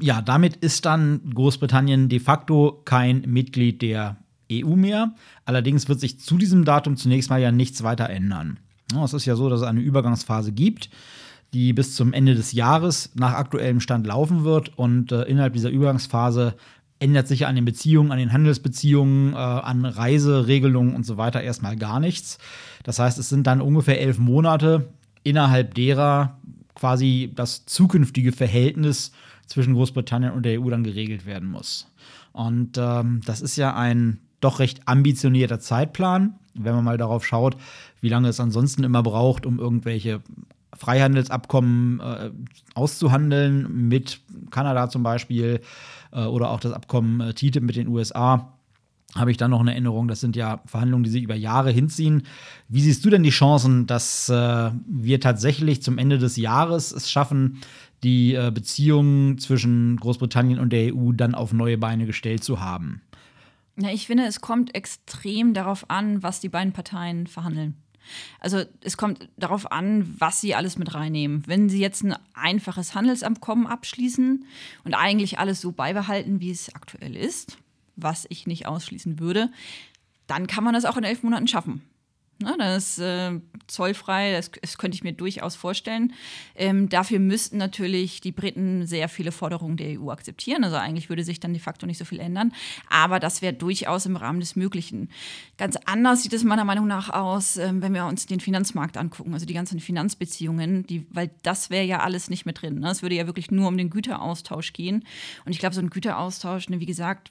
ja, 0.00 0.22
damit 0.24 0.54
ist 0.54 0.84
dann 0.84 1.28
Großbritannien 1.34 2.08
de 2.08 2.20
facto 2.20 2.82
kein 2.84 3.22
Mitglied 3.22 3.82
der 3.82 4.16
EU 4.52 4.76
mehr. 4.76 5.12
Allerdings 5.44 5.88
wird 5.88 5.98
sich 5.98 6.20
zu 6.20 6.38
diesem 6.38 6.64
Datum 6.64 6.96
zunächst 6.96 7.30
mal 7.30 7.42
ja 7.42 7.50
nichts 7.50 7.82
weiter 7.82 8.08
ändern. 8.08 8.60
Es 9.02 9.12
ist 9.12 9.24
ja 9.24 9.34
so, 9.34 9.48
dass 9.48 9.62
es 9.62 9.66
eine 9.66 9.80
Übergangsphase 9.80 10.52
gibt 10.52 10.88
die 11.54 11.72
bis 11.72 11.94
zum 11.96 12.12
Ende 12.12 12.34
des 12.34 12.52
Jahres 12.52 13.10
nach 13.14 13.34
aktuellem 13.34 13.80
Stand 13.80 14.06
laufen 14.06 14.44
wird. 14.44 14.76
Und 14.76 15.12
äh, 15.12 15.22
innerhalb 15.22 15.52
dieser 15.54 15.70
Übergangsphase 15.70 16.54
ändert 16.98 17.28
sich 17.28 17.46
an 17.46 17.54
den 17.54 17.64
Beziehungen, 17.64 18.12
an 18.12 18.18
den 18.18 18.32
Handelsbeziehungen, 18.32 19.32
äh, 19.32 19.36
an 19.36 19.84
Reiseregelungen 19.84 20.94
und 20.94 21.06
so 21.06 21.16
weiter 21.16 21.42
erstmal 21.42 21.76
gar 21.76 22.00
nichts. 22.00 22.38
Das 22.82 22.98
heißt, 22.98 23.18
es 23.18 23.28
sind 23.28 23.46
dann 23.46 23.60
ungefähr 23.60 24.00
elf 24.00 24.18
Monate, 24.18 24.88
innerhalb 25.22 25.74
derer 25.74 26.38
quasi 26.74 27.32
das 27.34 27.64
zukünftige 27.66 28.32
Verhältnis 28.32 29.12
zwischen 29.46 29.74
Großbritannien 29.74 30.32
und 30.32 30.44
der 30.44 30.60
EU 30.60 30.70
dann 30.70 30.84
geregelt 30.84 31.24
werden 31.24 31.48
muss. 31.48 31.90
Und 32.32 32.78
ähm, 32.78 33.20
das 33.24 33.40
ist 33.40 33.56
ja 33.56 33.74
ein 33.74 34.18
doch 34.40 34.58
recht 34.58 34.86
ambitionierter 34.86 35.60
Zeitplan. 35.60 36.34
wenn 36.54 36.74
man 36.74 36.84
mal 36.84 36.98
darauf 36.98 37.24
schaut, 37.26 37.56
wie 38.00 38.08
lange 38.08 38.28
es 38.28 38.38
ansonsten 38.38 38.84
immer 38.84 39.02
braucht, 39.02 39.46
um 39.46 39.58
irgendwelche 39.58 40.20
Freihandelsabkommen 40.76 42.00
äh, 42.00 42.30
auszuhandeln, 42.74 43.88
mit 43.88 44.20
Kanada 44.50 44.88
zum 44.88 45.02
Beispiel 45.02 45.60
äh, 46.12 46.24
oder 46.24 46.50
auch 46.50 46.60
das 46.60 46.72
Abkommen 46.72 47.20
äh, 47.20 47.34
TTIP 47.34 47.62
mit 47.62 47.76
den 47.76 47.88
USA 47.88 48.54
habe 49.14 49.30
ich 49.30 49.36
dann 49.36 49.50
noch 49.50 49.60
eine 49.60 49.72
Erinnerung. 49.72 50.08
Das 50.08 50.20
sind 50.20 50.36
ja 50.36 50.60
Verhandlungen, 50.66 51.04
die 51.04 51.10
sich 51.10 51.22
über 51.22 51.34
Jahre 51.34 51.70
hinziehen. 51.70 52.24
Wie 52.68 52.80
siehst 52.80 53.04
du 53.04 53.10
denn 53.10 53.22
die 53.22 53.30
Chancen, 53.30 53.86
dass 53.86 54.28
äh, 54.28 54.70
wir 54.86 55.20
tatsächlich 55.20 55.82
zum 55.82 55.98
Ende 55.98 56.18
des 56.18 56.36
Jahres 56.36 56.92
es 56.92 57.10
schaffen, 57.10 57.60
die 58.02 58.34
äh, 58.34 58.50
Beziehungen 58.52 59.38
zwischen 59.38 59.96
Großbritannien 59.98 60.58
und 60.58 60.72
der 60.72 60.94
EU 60.94 61.12
dann 61.12 61.34
auf 61.34 61.52
neue 61.52 61.78
Beine 61.78 62.06
gestellt 62.06 62.42
zu 62.42 62.60
haben? 62.60 63.02
Ja, 63.76 63.90
ich 63.90 64.06
finde, 64.06 64.24
es 64.24 64.40
kommt 64.40 64.74
extrem 64.74 65.54
darauf 65.54 65.90
an, 65.90 66.22
was 66.22 66.40
die 66.40 66.48
beiden 66.48 66.72
Parteien 66.72 67.26
verhandeln. 67.26 67.74
Also 68.40 68.64
es 68.82 68.96
kommt 68.96 69.28
darauf 69.36 69.70
an, 69.70 70.14
was 70.18 70.40
sie 70.40 70.54
alles 70.54 70.78
mit 70.78 70.94
reinnehmen. 70.94 71.42
Wenn 71.46 71.68
sie 71.68 71.80
jetzt 71.80 72.02
ein 72.02 72.16
einfaches 72.34 72.94
Handelsabkommen 72.94 73.66
abschließen 73.66 74.44
und 74.84 74.94
eigentlich 74.94 75.38
alles 75.38 75.60
so 75.60 75.72
beibehalten, 75.72 76.40
wie 76.40 76.50
es 76.50 76.74
aktuell 76.74 77.16
ist, 77.16 77.58
was 77.96 78.26
ich 78.28 78.46
nicht 78.46 78.66
ausschließen 78.66 79.18
würde, 79.18 79.50
dann 80.26 80.46
kann 80.46 80.64
man 80.64 80.74
das 80.74 80.84
auch 80.84 80.96
in 80.96 81.04
elf 81.04 81.22
Monaten 81.22 81.48
schaffen. 81.48 81.82
Ne, 82.40 82.56
das 82.58 82.88
ist 82.88 82.98
äh, 82.98 83.40
zollfrei, 83.68 84.32
das, 84.32 84.50
das, 84.60 84.76
könnte 84.76 84.96
ich 84.96 85.04
mir 85.04 85.12
durchaus 85.12 85.54
vorstellen. 85.54 86.12
Ähm, 86.56 86.88
dafür 86.88 87.20
müssten 87.20 87.58
natürlich 87.58 88.20
die 88.20 88.32
Briten 88.32 88.86
sehr 88.86 89.08
viele 89.08 89.30
Forderungen 89.30 89.76
der 89.76 90.00
EU 90.00 90.10
akzeptieren. 90.10 90.64
Also 90.64 90.76
eigentlich 90.76 91.08
würde 91.08 91.22
sich 91.22 91.38
dann 91.38 91.52
de 91.52 91.62
facto 91.62 91.86
nicht 91.86 91.96
so 91.96 92.04
viel 92.04 92.18
ändern. 92.18 92.52
Aber 92.90 93.20
das 93.20 93.40
wäre 93.40 93.52
durchaus 93.52 94.04
im 94.06 94.16
Rahmen 94.16 94.40
des 94.40 94.56
Möglichen. 94.56 95.10
Ganz 95.58 95.76
anders 95.86 96.24
sieht 96.24 96.32
es 96.32 96.42
meiner 96.42 96.64
Meinung 96.64 96.88
nach 96.88 97.08
aus, 97.10 97.56
äh, 97.56 97.70
wenn 97.72 97.94
wir 97.94 98.04
uns 98.06 98.26
den 98.26 98.40
Finanzmarkt 98.40 98.96
angucken, 98.96 99.32
also 99.32 99.46
die 99.46 99.54
ganzen 99.54 99.78
Finanzbeziehungen, 99.78 100.84
die, 100.88 101.06
weil 101.10 101.30
das 101.44 101.70
wäre 101.70 101.84
ja 101.84 102.00
alles 102.00 102.30
nicht 102.30 102.46
mehr 102.46 102.54
drin. 102.54 102.80
Ne? 102.80 102.90
Es 102.90 103.02
würde 103.02 103.14
ja 103.14 103.26
wirklich 103.26 103.52
nur 103.52 103.68
um 103.68 103.78
den 103.78 103.90
Güteraustausch 103.90 104.72
gehen. 104.72 105.04
Und 105.44 105.52
ich 105.52 105.60
glaube, 105.60 105.76
so 105.76 105.80
ein 105.80 105.90
Güteraustausch, 105.90 106.68
ne, 106.68 106.80
wie 106.80 106.86
gesagt, 106.86 107.30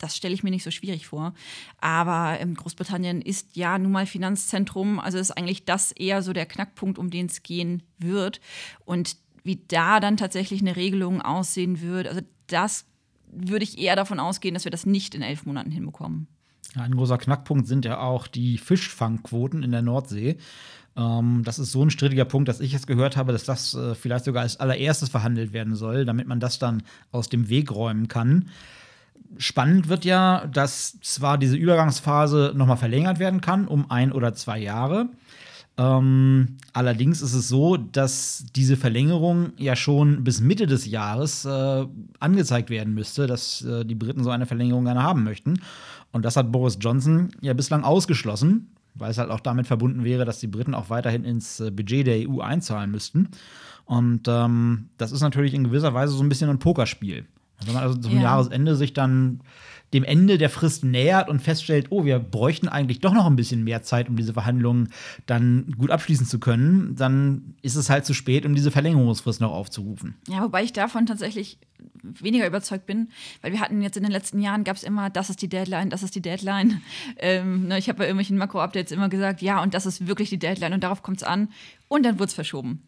das 0.00 0.16
stelle 0.16 0.34
ich 0.34 0.42
mir 0.42 0.50
nicht 0.50 0.64
so 0.64 0.70
schwierig 0.70 1.06
vor. 1.06 1.34
Aber 1.78 2.40
ähm, 2.40 2.54
Großbritannien 2.54 3.22
ist 3.22 3.56
ja 3.56 3.78
nun 3.78 3.92
mal 3.92 4.06
Finanzzentrum. 4.06 4.98
Also 4.98 5.18
ist 5.18 5.36
eigentlich 5.36 5.64
das 5.64 5.92
eher 5.92 6.22
so 6.22 6.32
der 6.32 6.46
Knackpunkt, 6.46 6.98
um 6.98 7.10
den 7.10 7.26
es 7.26 7.42
gehen 7.42 7.82
wird. 7.98 8.40
Und 8.84 9.16
wie 9.44 9.62
da 9.68 10.00
dann 10.00 10.16
tatsächlich 10.16 10.60
eine 10.60 10.76
Regelung 10.76 11.22
aussehen 11.22 11.80
wird, 11.80 12.08
also 12.08 12.20
das 12.46 12.86
würde 13.32 13.64
ich 13.64 13.78
eher 13.78 13.96
davon 13.96 14.18
ausgehen, 14.18 14.54
dass 14.54 14.64
wir 14.64 14.72
das 14.72 14.86
nicht 14.86 15.14
in 15.14 15.22
elf 15.22 15.46
Monaten 15.46 15.70
hinbekommen. 15.70 16.26
Ein 16.74 16.94
großer 16.94 17.18
Knackpunkt 17.18 17.66
sind 17.66 17.84
ja 17.84 18.00
auch 18.00 18.26
die 18.26 18.58
Fischfangquoten 18.58 19.62
in 19.62 19.70
der 19.70 19.82
Nordsee. 19.82 20.36
Ähm, 20.96 21.42
das 21.44 21.58
ist 21.58 21.72
so 21.72 21.82
ein 21.82 21.90
strittiger 21.90 22.24
Punkt, 22.24 22.48
dass 22.48 22.60
ich 22.60 22.72
jetzt 22.72 22.86
gehört 22.86 23.16
habe, 23.16 23.32
dass 23.32 23.44
das 23.44 23.74
äh, 23.74 23.94
vielleicht 23.94 24.24
sogar 24.24 24.42
als 24.42 24.58
allererstes 24.58 25.08
verhandelt 25.08 25.52
werden 25.52 25.74
soll, 25.74 26.04
damit 26.04 26.26
man 26.26 26.40
das 26.40 26.58
dann 26.58 26.82
aus 27.12 27.28
dem 27.28 27.48
Weg 27.48 27.72
räumen 27.72 28.08
kann. 28.08 28.50
Spannend 29.38 29.88
wird 29.88 30.04
ja, 30.04 30.46
dass 30.46 30.98
zwar 31.00 31.38
diese 31.38 31.56
Übergangsphase 31.56 32.52
nochmal 32.54 32.76
verlängert 32.76 33.18
werden 33.18 33.40
kann 33.40 33.66
um 33.66 33.90
ein 33.90 34.12
oder 34.12 34.34
zwei 34.34 34.58
Jahre. 34.58 35.08
Ähm, 35.80 36.58
allerdings 36.74 37.22
ist 37.22 37.32
es 37.32 37.48
so, 37.48 37.78
dass 37.78 38.44
diese 38.54 38.76
Verlängerung 38.76 39.52
ja 39.56 39.76
schon 39.76 40.24
bis 40.24 40.40
Mitte 40.40 40.66
des 40.66 40.86
Jahres 40.86 41.46
äh, 41.46 41.86
angezeigt 42.18 42.68
werden 42.68 42.92
müsste, 42.92 43.26
dass 43.26 43.62
äh, 43.64 43.86
die 43.86 43.94
Briten 43.94 44.22
so 44.22 44.28
eine 44.28 44.44
Verlängerung 44.44 44.84
gerne 44.84 45.02
haben 45.02 45.24
möchten. 45.24 45.62
Und 46.12 46.24
das 46.24 46.36
hat 46.36 46.52
Boris 46.52 46.76
Johnson 46.80 47.30
ja 47.40 47.54
bislang 47.54 47.82
ausgeschlossen, 47.82 48.74
weil 48.94 49.10
es 49.10 49.16
halt 49.16 49.30
auch 49.30 49.40
damit 49.40 49.66
verbunden 49.66 50.04
wäre, 50.04 50.26
dass 50.26 50.40
die 50.40 50.48
Briten 50.48 50.74
auch 50.74 50.90
weiterhin 50.90 51.24
ins 51.24 51.60
äh, 51.60 51.70
Budget 51.70 52.06
der 52.06 52.28
EU 52.28 52.40
einzahlen 52.40 52.90
müssten. 52.90 53.28
Und 53.86 54.28
ähm, 54.28 54.90
das 54.98 55.12
ist 55.12 55.22
natürlich 55.22 55.54
in 55.54 55.64
gewisser 55.64 55.94
Weise 55.94 56.12
so 56.12 56.22
ein 56.22 56.28
bisschen 56.28 56.50
ein 56.50 56.58
Pokerspiel. 56.58 57.24
Wenn 57.64 57.74
man 57.74 57.82
also 57.82 57.98
zum 57.98 58.16
ja. 58.16 58.22
Jahresende 58.22 58.76
sich 58.76 58.92
dann 58.92 59.40
dem 59.92 60.04
Ende 60.04 60.38
der 60.38 60.50
Frist 60.50 60.84
nähert 60.84 61.28
und 61.28 61.40
feststellt, 61.40 61.86
oh, 61.90 62.04
wir 62.04 62.18
bräuchten 62.18 62.68
eigentlich 62.68 63.00
doch 63.00 63.12
noch 63.12 63.26
ein 63.26 63.36
bisschen 63.36 63.64
mehr 63.64 63.82
Zeit, 63.82 64.08
um 64.08 64.16
diese 64.16 64.32
Verhandlungen 64.32 64.90
dann 65.26 65.74
gut 65.76 65.90
abschließen 65.90 66.26
zu 66.26 66.38
können, 66.38 66.94
dann 66.94 67.54
ist 67.62 67.76
es 67.76 67.90
halt 67.90 68.06
zu 68.06 68.14
spät, 68.14 68.46
um 68.46 68.54
diese 68.54 68.70
Verlängerungsfrist 68.70 69.40
noch 69.40 69.52
aufzurufen. 69.52 70.14
Ja, 70.28 70.42
wobei 70.42 70.62
ich 70.62 70.72
davon 70.72 71.06
tatsächlich 71.06 71.58
weniger 72.02 72.46
überzeugt 72.46 72.86
bin, 72.86 73.08
weil 73.42 73.52
wir 73.52 73.60
hatten 73.60 73.82
jetzt 73.82 73.96
in 73.96 74.02
den 74.02 74.12
letzten 74.12 74.40
Jahren 74.40 74.64
gab 74.64 74.76
es 74.76 74.82
immer, 74.82 75.10
das 75.10 75.30
ist 75.30 75.42
die 75.42 75.48
Deadline, 75.48 75.90
das 75.90 76.02
ist 76.02 76.14
die 76.14 76.22
Deadline. 76.22 76.80
Ähm, 77.22 77.68
ne, 77.68 77.78
ich 77.78 77.88
habe 77.88 77.98
bei 77.98 78.04
irgendwelchen 78.04 78.38
Makro-Updates 78.38 78.92
immer 78.92 79.08
gesagt, 79.08 79.42
ja, 79.42 79.62
und 79.62 79.74
das 79.74 79.84
ist 79.84 80.06
wirklich 80.06 80.30
die 80.30 80.38
Deadline 80.38 80.72
und 80.72 80.82
darauf 80.82 81.02
kommt 81.02 81.18
es 81.18 81.22
an. 81.22 81.48
Und 81.88 82.04
dann 82.04 82.18
wurde 82.18 82.26
es 82.28 82.34
verschoben. 82.34 82.82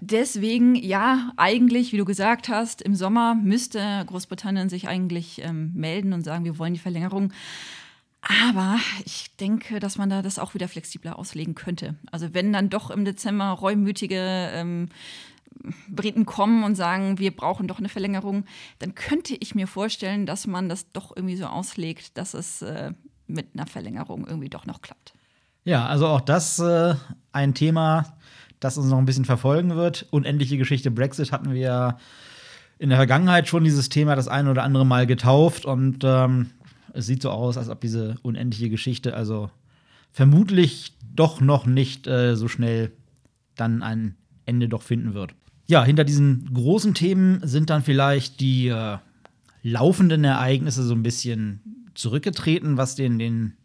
Deswegen, 0.00 0.74
ja, 0.76 1.32
eigentlich, 1.36 1.92
wie 1.92 1.96
du 1.96 2.04
gesagt 2.04 2.48
hast, 2.48 2.82
im 2.82 2.94
Sommer 2.94 3.34
müsste 3.34 4.04
Großbritannien 4.06 4.68
sich 4.68 4.88
eigentlich 4.88 5.42
ähm, 5.42 5.72
melden 5.74 6.12
und 6.12 6.22
sagen, 6.22 6.44
wir 6.44 6.58
wollen 6.58 6.74
die 6.74 6.80
Verlängerung. 6.80 7.32
Aber 8.20 8.78
ich 9.04 9.34
denke, 9.36 9.80
dass 9.80 9.98
man 9.98 10.10
da 10.10 10.22
das 10.22 10.38
auch 10.38 10.54
wieder 10.54 10.68
flexibler 10.68 11.18
auslegen 11.18 11.54
könnte. 11.54 11.96
Also 12.10 12.34
wenn 12.34 12.52
dann 12.52 12.70
doch 12.70 12.90
im 12.90 13.04
Dezember 13.04 13.46
reumütige 13.50 14.50
ähm, 14.52 14.88
Briten 15.88 16.26
kommen 16.26 16.62
und 16.64 16.74
sagen, 16.74 17.18
wir 17.18 17.34
brauchen 17.34 17.68
doch 17.68 17.78
eine 17.78 17.88
Verlängerung, 17.88 18.44
dann 18.78 18.94
könnte 18.94 19.36
ich 19.38 19.54
mir 19.54 19.66
vorstellen, 19.66 20.26
dass 20.26 20.46
man 20.46 20.68
das 20.68 20.90
doch 20.92 21.16
irgendwie 21.16 21.36
so 21.36 21.46
auslegt, 21.46 22.16
dass 22.18 22.34
es 22.34 22.62
äh, 22.62 22.92
mit 23.26 23.48
einer 23.54 23.66
Verlängerung 23.66 24.26
irgendwie 24.26 24.48
doch 24.48 24.66
noch 24.66 24.80
klappt. 24.80 25.14
Ja, 25.64 25.86
also 25.86 26.06
auch 26.06 26.20
das 26.20 26.58
äh, 26.58 26.94
ein 27.32 27.54
Thema, 27.54 28.18
das 28.60 28.78
uns 28.78 28.88
noch 28.88 28.98
ein 28.98 29.04
bisschen 29.04 29.24
verfolgen 29.24 29.76
wird. 29.76 30.06
Unendliche 30.10 30.58
Geschichte 30.58 30.90
Brexit 30.90 31.32
hatten 31.32 31.52
wir 31.52 31.98
in 32.78 32.90
der 32.90 32.98
Vergangenheit 32.98 33.48
schon 33.48 33.64
dieses 33.64 33.88
Thema 33.88 34.16
das 34.16 34.28
eine 34.28 34.50
oder 34.50 34.62
andere 34.62 34.86
Mal 34.86 35.06
getauft 35.06 35.64
und 35.64 36.04
ähm, 36.04 36.50
es 36.92 37.06
sieht 37.06 37.22
so 37.22 37.30
aus, 37.30 37.56
als 37.56 37.68
ob 37.68 37.80
diese 37.80 38.16
unendliche 38.22 38.70
Geschichte 38.70 39.14
also 39.14 39.50
vermutlich 40.12 40.96
doch 41.14 41.40
noch 41.40 41.66
nicht 41.66 42.06
äh, 42.06 42.36
so 42.36 42.48
schnell 42.48 42.92
dann 43.56 43.82
ein 43.82 44.16
Ende 44.46 44.68
doch 44.68 44.82
finden 44.82 45.14
wird. 45.14 45.34
Ja, 45.66 45.84
hinter 45.84 46.04
diesen 46.04 46.52
großen 46.54 46.94
Themen 46.94 47.40
sind 47.44 47.70
dann 47.70 47.82
vielleicht 47.82 48.40
die 48.40 48.68
äh, 48.68 48.98
laufenden 49.62 50.24
Ereignisse 50.24 50.82
so 50.82 50.94
ein 50.94 51.02
bisschen 51.02 51.90
zurückgetreten, 51.94 52.76
was 52.76 52.94
den, 52.94 53.18
den 53.18 53.56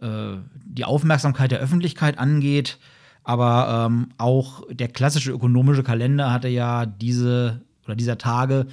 äh, 0.00 0.36
die 0.64 0.84
Aufmerksamkeit 0.84 1.50
der 1.50 1.58
Öffentlichkeit 1.58 2.18
angeht. 2.18 2.78
Aber 3.24 3.86
ähm, 3.86 4.08
auch 4.18 4.62
der 4.70 4.88
klassische 4.88 5.30
ökonomische 5.30 5.82
Kalender 5.82 6.32
hatte 6.32 6.48
ja 6.48 6.86
diese 6.86 7.60
oder 7.84 7.94
dieser 7.94 8.18
Tage 8.18 8.66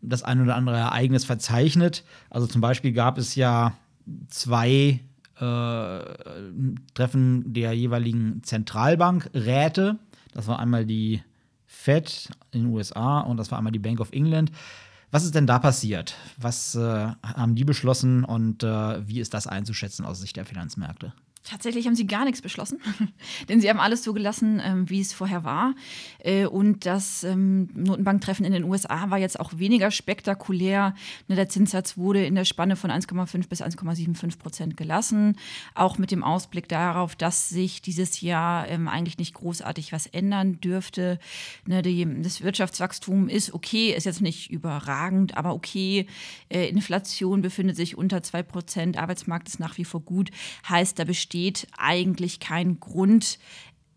das 0.00 0.22
ein 0.22 0.40
oder 0.40 0.56
andere 0.56 0.78
Ereignis 0.78 1.24
verzeichnet. 1.24 2.04
Also 2.30 2.46
zum 2.46 2.60
Beispiel 2.60 2.92
gab 2.92 3.18
es 3.18 3.34
ja 3.34 3.74
zwei 4.28 5.00
äh, 5.38 5.98
Treffen 6.94 7.52
der 7.52 7.72
jeweiligen 7.72 8.42
Zentralbankräte. 8.42 9.98
Das 10.32 10.46
war 10.46 10.58
einmal 10.58 10.86
die 10.86 11.22
Fed 11.66 12.30
in 12.52 12.62
den 12.64 12.72
USA 12.72 13.20
und 13.20 13.36
das 13.36 13.50
war 13.50 13.58
einmal 13.58 13.72
die 13.72 13.78
Bank 13.78 14.00
of 14.00 14.12
England. 14.12 14.52
Was 15.10 15.24
ist 15.24 15.34
denn 15.34 15.46
da 15.46 15.58
passiert? 15.58 16.14
Was 16.38 16.74
äh, 16.74 17.08
haben 17.22 17.54
die 17.54 17.64
beschlossen 17.64 18.24
und 18.24 18.62
äh, 18.62 19.06
wie 19.06 19.20
ist 19.20 19.34
das 19.34 19.46
einzuschätzen 19.46 20.06
aus 20.06 20.20
Sicht 20.20 20.36
der 20.36 20.46
Finanzmärkte? 20.46 21.12
Tatsächlich 21.44 21.88
haben 21.88 21.96
sie 21.96 22.06
gar 22.06 22.24
nichts 22.24 22.40
beschlossen, 22.40 22.78
denn 23.48 23.60
sie 23.60 23.68
haben 23.68 23.80
alles 23.80 24.04
so 24.04 24.12
gelassen, 24.12 24.62
ähm, 24.64 24.88
wie 24.88 25.00
es 25.00 25.12
vorher 25.12 25.42
war. 25.42 25.74
Äh, 26.20 26.46
und 26.46 26.86
das 26.86 27.24
ähm, 27.24 27.68
Notenbanktreffen 27.74 28.44
in 28.44 28.52
den 28.52 28.62
USA 28.62 29.10
war 29.10 29.18
jetzt 29.18 29.40
auch 29.40 29.58
weniger 29.58 29.90
spektakulär. 29.90 30.94
Ne, 31.26 31.34
der 31.34 31.48
Zinssatz 31.48 31.96
wurde 31.96 32.24
in 32.24 32.36
der 32.36 32.44
Spanne 32.44 32.76
von 32.76 32.92
1,5 32.92 33.48
bis 33.48 33.60
1,75 33.60 34.38
Prozent 34.38 34.76
gelassen, 34.76 35.36
auch 35.74 35.98
mit 35.98 36.12
dem 36.12 36.22
Ausblick 36.22 36.68
darauf, 36.68 37.16
dass 37.16 37.48
sich 37.48 37.82
dieses 37.82 38.20
Jahr 38.20 38.68
ähm, 38.68 38.86
eigentlich 38.86 39.18
nicht 39.18 39.34
großartig 39.34 39.92
was 39.92 40.06
ändern 40.06 40.60
dürfte. 40.60 41.18
Ne, 41.66 41.82
die, 41.82 42.06
das 42.22 42.42
Wirtschaftswachstum 42.42 43.28
ist 43.28 43.52
okay, 43.52 43.92
ist 43.92 44.06
jetzt 44.06 44.20
nicht 44.20 44.48
überragend, 44.52 45.36
aber 45.36 45.54
okay. 45.54 46.06
Äh, 46.48 46.68
Inflation 46.68 47.42
befindet 47.42 47.74
sich 47.74 47.98
unter 47.98 48.22
2 48.22 48.44
Prozent, 48.44 48.96
Arbeitsmarkt 48.96 49.48
ist 49.48 49.58
nach 49.58 49.76
wie 49.76 49.84
vor 49.84 50.02
gut, 50.02 50.30
heißt, 50.68 51.00
da 51.00 51.04
besteht 51.04 51.31
besteht 51.32 51.66
eigentlich 51.78 52.40
kein 52.40 52.78
Grund, 52.78 53.38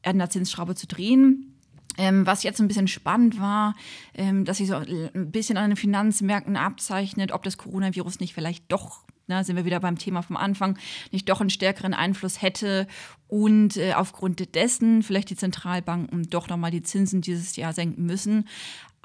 an 0.03 0.17
der 0.19 0.29
Zinsschraube 0.29 0.73
zu 0.75 0.87
drehen. 0.87 1.53
Ähm, 1.97 2.25
was 2.25 2.43
jetzt 2.43 2.61
ein 2.61 2.67
bisschen 2.69 2.87
spannend 2.87 3.41
war, 3.41 3.75
ähm, 4.13 4.45
dass 4.45 4.57
sich 4.57 4.67
so 4.67 4.75
ein 4.75 5.31
bisschen 5.31 5.57
an 5.57 5.71
den 5.71 5.75
Finanzmärkten 5.75 6.55
abzeichnet, 6.55 7.33
ob 7.33 7.43
das 7.43 7.57
Coronavirus 7.57 8.21
nicht 8.21 8.33
vielleicht 8.33 8.71
doch 8.71 9.03
na, 9.27 9.44
sind 9.44 9.55
wir 9.55 9.65
wieder 9.65 9.79
beim 9.79 9.98
Thema 9.98 10.22
vom 10.22 10.38
Anfang, 10.38 10.77
nicht 11.12 11.29
doch 11.29 11.41
einen 11.41 11.50
stärkeren 11.50 11.94
Einfluss 11.94 12.41
hätte 12.41 12.88
und 13.27 13.77
äh, 13.77 13.94
aufgrund 13.94 14.55
dessen 14.55 15.03
vielleicht 15.03 15.29
die 15.29 15.36
Zentralbanken 15.36 16.29
doch 16.29 16.48
nochmal 16.48 16.72
die 16.72 16.84
Zinsen 16.84 17.22
dieses 17.22 17.55
Jahr 17.55 17.74
senken 17.74 18.05
müssen. 18.05 18.48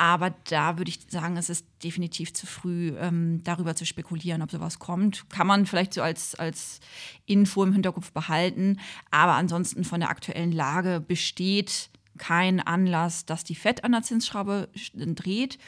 Aber 0.00 0.30
da 0.48 0.78
würde 0.78 0.88
ich 0.88 1.00
sagen, 1.08 1.36
es 1.36 1.50
ist 1.50 1.66
definitiv 1.84 2.32
zu 2.32 2.46
früh, 2.46 2.94
ähm, 2.98 3.42
darüber 3.44 3.76
zu 3.76 3.84
spekulieren, 3.84 4.40
ob 4.40 4.50
sowas 4.50 4.78
kommt. 4.78 5.28
Kann 5.28 5.46
man 5.46 5.66
vielleicht 5.66 5.92
so 5.92 6.00
als, 6.00 6.34
als 6.34 6.80
Info 7.26 7.62
im 7.62 7.74
Hinterkopf 7.74 8.10
behalten. 8.10 8.80
Aber 9.10 9.34
ansonsten 9.34 9.84
von 9.84 10.00
der 10.00 10.08
aktuellen 10.08 10.52
Lage 10.52 11.04
besteht 11.06 11.90
kein 12.16 12.60
Anlass, 12.60 13.26
dass 13.26 13.44
die 13.44 13.54
FED 13.54 13.84
an 13.84 13.92
der 13.92 14.02
Zinsschraube 14.02 14.70
dreht. 14.94 15.58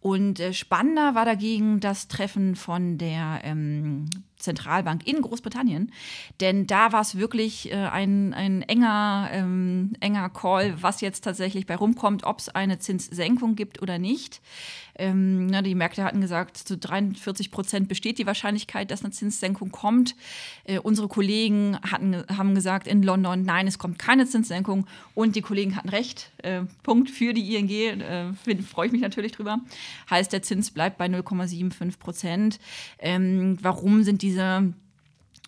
Und 0.00 0.40
äh, 0.40 0.52
spannender 0.52 1.14
war 1.14 1.24
dagegen 1.24 1.80
das 1.80 2.08
Treffen 2.08 2.56
von 2.56 2.96
der 2.96 3.40
ähm, 3.44 4.08
Zentralbank 4.40 5.06
in 5.06 5.22
Großbritannien. 5.22 5.92
Denn 6.40 6.66
da 6.66 6.92
war 6.92 7.02
es 7.02 7.16
wirklich 7.16 7.70
äh, 7.70 7.76
ein, 7.76 8.34
ein 8.34 8.62
enger, 8.62 9.28
ähm, 9.32 9.92
enger 10.00 10.28
Call, 10.30 10.74
was 10.82 11.00
jetzt 11.00 11.22
tatsächlich 11.22 11.66
bei 11.66 11.76
rumkommt, 11.76 12.24
ob 12.24 12.38
es 12.38 12.48
eine 12.48 12.78
Zinssenkung 12.78 13.54
gibt 13.54 13.82
oder 13.82 13.98
nicht. 13.98 14.40
Ähm, 15.00 15.46
na, 15.46 15.62
die 15.62 15.74
Märkte 15.74 16.04
hatten 16.04 16.20
gesagt, 16.20 16.58
zu 16.58 16.76
43 16.76 17.50
Prozent 17.50 17.88
besteht 17.88 18.18
die 18.18 18.26
Wahrscheinlichkeit, 18.26 18.90
dass 18.90 19.02
eine 19.02 19.12
Zinssenkung 19.12 19.72
kommt. 19.72 20.14
Äh, 20.64 20.78
unsere 20.78 21.08
Kollegen 21.08 21.78
hatten, 21.90 22.22
haben 22.28 22.54
gesagt 22.54 22.86
in 22.86 23.02
London, 23.02 23.42
nein, 23.42 23.66
es 23.66 23.78
kommt 23.78 23.98
keine 23.98 24.26
Zinssenkung. 24.26 24.86
Und 25.14 25.36
die 25.36 25.40
Kollegen 25.40 25.74
hatten 25.74 25.88
recht. 25.88 26.30
Äh, 26.42 26.62
Punkt 26.82 27.08
für 27.08 27.32
die 27.32 27.56
ING. 27.56 27.70
Äh, 27.70 28.32
Freue 28.62 28.86
ich 28.86 28.92
mich 28.92 29.00
natürlich 29.00 29.32
drüber. 29.32 29.60
Heißt, 30.10 30.34
der 30.34 30.42
Zins 30.42 30.70
bleibt 30.70 30.98
bei 30.98 31.06
0,75 31.06 31.98
Prozent. 31.98 32.60
Ähm, 32.98 33.56
warum 33.62 34.02
sind 34.02 34.20
diese 34.30 34.72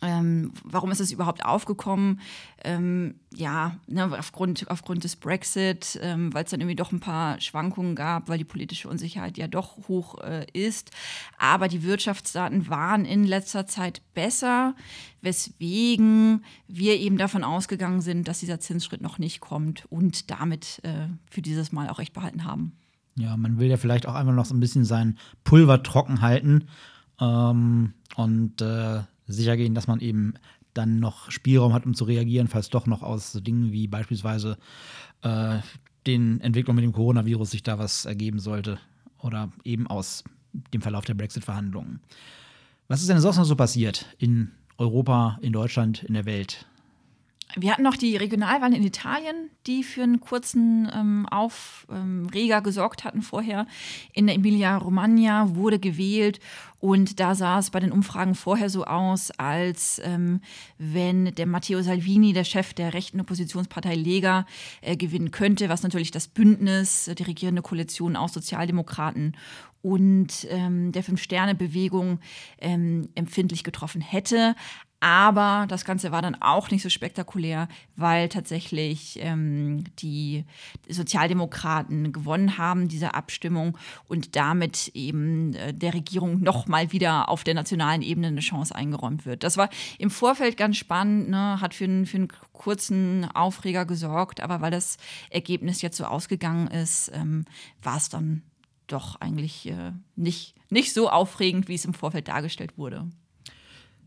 ähm, 0.02 0.50
warum 0.64 0.90
ist 0.90 1.00
es 1.00 1.12
überhaupt 1.12 1.44
aufgekommen? 1.44 2.20
Ähm, 2.64 3.14
ja, 3.32 3.76
ne, 3.86 4.10
aufgrund, 4.18 4.68
aufgrund 4.68 5.04
des 5.04 5.14
Brexit, 5.14 5.98
ähm, 6.02 6.34
weil 6.34 6.44
es 6.44 6.50
dann 6.50 6.60
irgendwie 6.60 6.76
doch 6.76 6.90
ein 6.90 6.98
paar 6.98 7.40
Schwankungen 7.40 7.94
gab, 7.94 8.28
weil 8.28 8.38
die 8.38 8.44
politische 8.44 8.88
Unsicherheit 8.88 9.38
ja 9.38 9.46
doch 9.46 9.86
hoch 9.86 10.18
äh, 10.20 10.44
ist. 10.52 10.90
Aber 11.38 11.68
die 11.68 11.84
Wirtschaftsdaten 11.84 12.68
waren 12.68 13.04
in 13.04 13.24
letzter 13.24 13.66
Zeit 13.68 14.02
besser, 14.12 14.74
weswegen 15.20 16.44
wir 16.66 16.98
eben 16.98 17.16
davon 17.16 17.44
ausgegangen 17.44 18.00
sind, 18.00 18.26
dass 18.26 18.40
dieser 18.40 18.58
Zinsschritt 18.58 19.02
noch 19.02 19.18
nicht 19.18 19.40
kommt 19.40 19.86
und 19.88 20.32
damit 20.32 20.80
äh, 20.82 21.06
für 21.30 21.42
dieses 21.42 21.70
Mal 21.70 21.88
auch 21.88 22.00
recht 22.00 22.12
behalten 22.12 22.44
haben. 22.44 22.72
Ja, 23.14 23.36
man 23.36 23.60
will 23.60 23.68
ja 23.68 23.76
vielleicht 23.76 24.06
auch 24.06 24.14
einfach 24.14 24.32
noch 24.32 24.46
so 24.46 24.54
ein 24.54 24.60
bisschen 24.60 24.84
sein 24.84 25.16
Pulver 25.44 25.82
trocken 25.84 26.22
halten 26.22 26.66
ähm, 27.22 27.94
und 28.16 28.60
äh, 28.60 29.02
sicher 29.26 29.56
gehen, 29.56 29.74
dass 29.74 29.86
man 29.86 30.00
eben 30.00 30.34
dann 30.74 31.00
noch 31.00 31.30
Spielraum 31.30 31.72
hat, 31.72 31.86
um 31.86 31.94
zu 31.94 32.04
reagieren, 32.04 32.48
falls 32.48 32.70
doch 32.70 32.86
noch 32.86 33.02
aus 33.02 33.32
so 33.32 33.40
Dingen 33.40 33.72
wie 33.72 33.86
beispielsweise 33.86 34.58
äh, 35.22 35.58
den 36.06 36.40
Entwicklungen 36.40 36.76
mit 36.76 36.84
dem 36.84 36.92
Coronavirus 36.92 37.50
sich 37.50 37.62
da 37.62 37.78
was 37.78 38.04
ergeben 38.04 38.38
sollte 38.38 38.78
oder 39.20 39.52
eben 39.64 39.86
aus 39.86 40.24
dem 40.74 40.82
Verlauf 40.82 41.04
der 41.04 41.14
Brexit-Verhandlungen. 41.14 42.00
Was 42.88 43.00
ist 43.00 43.08
denn 43.08 43.20
sonst 43.20 43.36
noch 43.36 43.44
so 43.44 43.56
passiert 43.56 44.06
in 44.18 44.50
Europa, 44.76 45.38
in 45.42 45.52
Deutschland, 45.52 46.02
in 46.02 46.14
der 46.14 46.26
Welt? 46.26 46.66
Wir 47.56 47.72
hatten 47.72 47.82
noch 47.82 47.96
die 47.96 48.16
Regionalwahlen 48.16 48.74
in 48.74 48.82
Italien, 48.82 49.50
die 49.66 49.84
für 49.84 50.02
einen 50.02 50.20
kurzen 50.20 50.90
ähm, 50.94 51.26
Aufreger 51.30 52.58
ähm, 52.58 52.62
gesorgt 52.62 53.04
hatten 53.04 53.22
vorher. 53.22 53.66
In 54.14 54.26
der 54.26 54.36
Emilia-Romagna 54.36 55.54
wurde 55.54 55.78
gewählt 55.78 56.40
und 56.80 57.20
da 57.20 57.34
sah 57.34 57.58
es 57.58 57.70
bei 57.70 57.78
den 57.78 57.92
Umfragen 57.92 58.34
vorher 58.34 58.70
so 58.70 58.84
aus, 58.84 59.30
als 59.32 60.00
ähm, 60.02 60.40
wenn 60.78 61.34
der 61.34 61.46
Matteo 61.46 61.82
Salvini, 61.82 62.32
der 62.32 62.44
Chef 62.44 62.74
der 62.74 62.94
rechten 62.94 63.20
Oppositionspartei 63.20 63.94
Lega, 63.94 64.46
äh, 64.80 64.96
gewinnen 64.96 65.30
könnte, 65.30 65.68
was 65.68 65.82
natürlich 65.82 66.10
das 66.10 66.28
Bündnis, 66.28 67.10
die 67.16 67.22
regierende 67.22 67.62
Koalition 67.62 68.16
aus 68.16 68.32
Sozialdemokraten 68.32 69.36
und 69.82 70.46
ähm, 70.48 70.92
der 70.92 71.02
Fünf-Sterne-Bewegung 71.02 72.20
ähm, 72.60 73.08
empfindlich 73.14 73.62
getroffen 73.62 74.00
hätte. 74.00 74.54
Aber 75.02 75.66
das 75.68 75.84
Ganze 75.84 76.12
war 76.12 76.22
dann 76.22 76.40
auch 76.40 76.70
nicht 76.70 76.80
so 76.80 76.88
spektakulär, 76.88 77.66
weil 77.96 78.28
tatsächlich 78.28 79.18
ähm, 79.20 79.82
die 79.98 80.44
Sozialdemokraten 80.88 82.12
gewonnen 82.12 82.56
haben, 82.56 82.86
diese 82.86 83.12
Abstimmung, 83.14 83.76
und 84.06 84.36
damit 84.36 84.92
eben 84.94 85.54
äh, 85.54 85.74
der 85.74 85.94
Regierung 85.94 86.40
nochmal 86.40 86.92
wieder 86.92 87.28
auf 87.28 87.42
der 87.42 87.54
nationalen 87.54 88.02
Ebene 88.02 88.28
eine 88.28 88.38
Chance 88.38 88.76
eingeräumt 88.76 89.26
wird. 89.26 89.42
Das 89.42 89.56
war 89.56 89.70
im 89.98 90.08
Vorfeld 90.08 90.56
ganz 90.56 90.76
spannend, 90.76 91.30
ne? 91.30 91.60
hat 91.60 91.74
für, 91.74 91.82
einen, 91.82 92.06
für 92.06 92.18
einen 92.18 92.28
kurzen 92.52 93.24
Aufreger 93.34 93.84
gesorgt, 93.84 94.40
aber 94.40 94.60
weil 94.60 94.70
das 94.70 94.98
Ergebnis 95.30 95.82
jetzt 95.82 95.96
so 95.96 96.04
ausgegangen 96.04 96.68
ist, 96.68 97.10
ähm, 97.12 97.44
war 97.82 97.96
es 97.96 98.08
dann 98.08 98.42
doch 98.86 99.20
eigentlich 99.20 99.68
äh, 99.68 99.90
nicht, 100.14 100.54
nicht 100.70 100.94
so 100.94 101.10
aufregend, 101.10 101.66
wie 101.66 101.74
es 101.74 101.84
im 101.84 101.94
Vorfeld 101.94 102.28
dargestellt 102.28 102.78
wurde. 102.78 103.08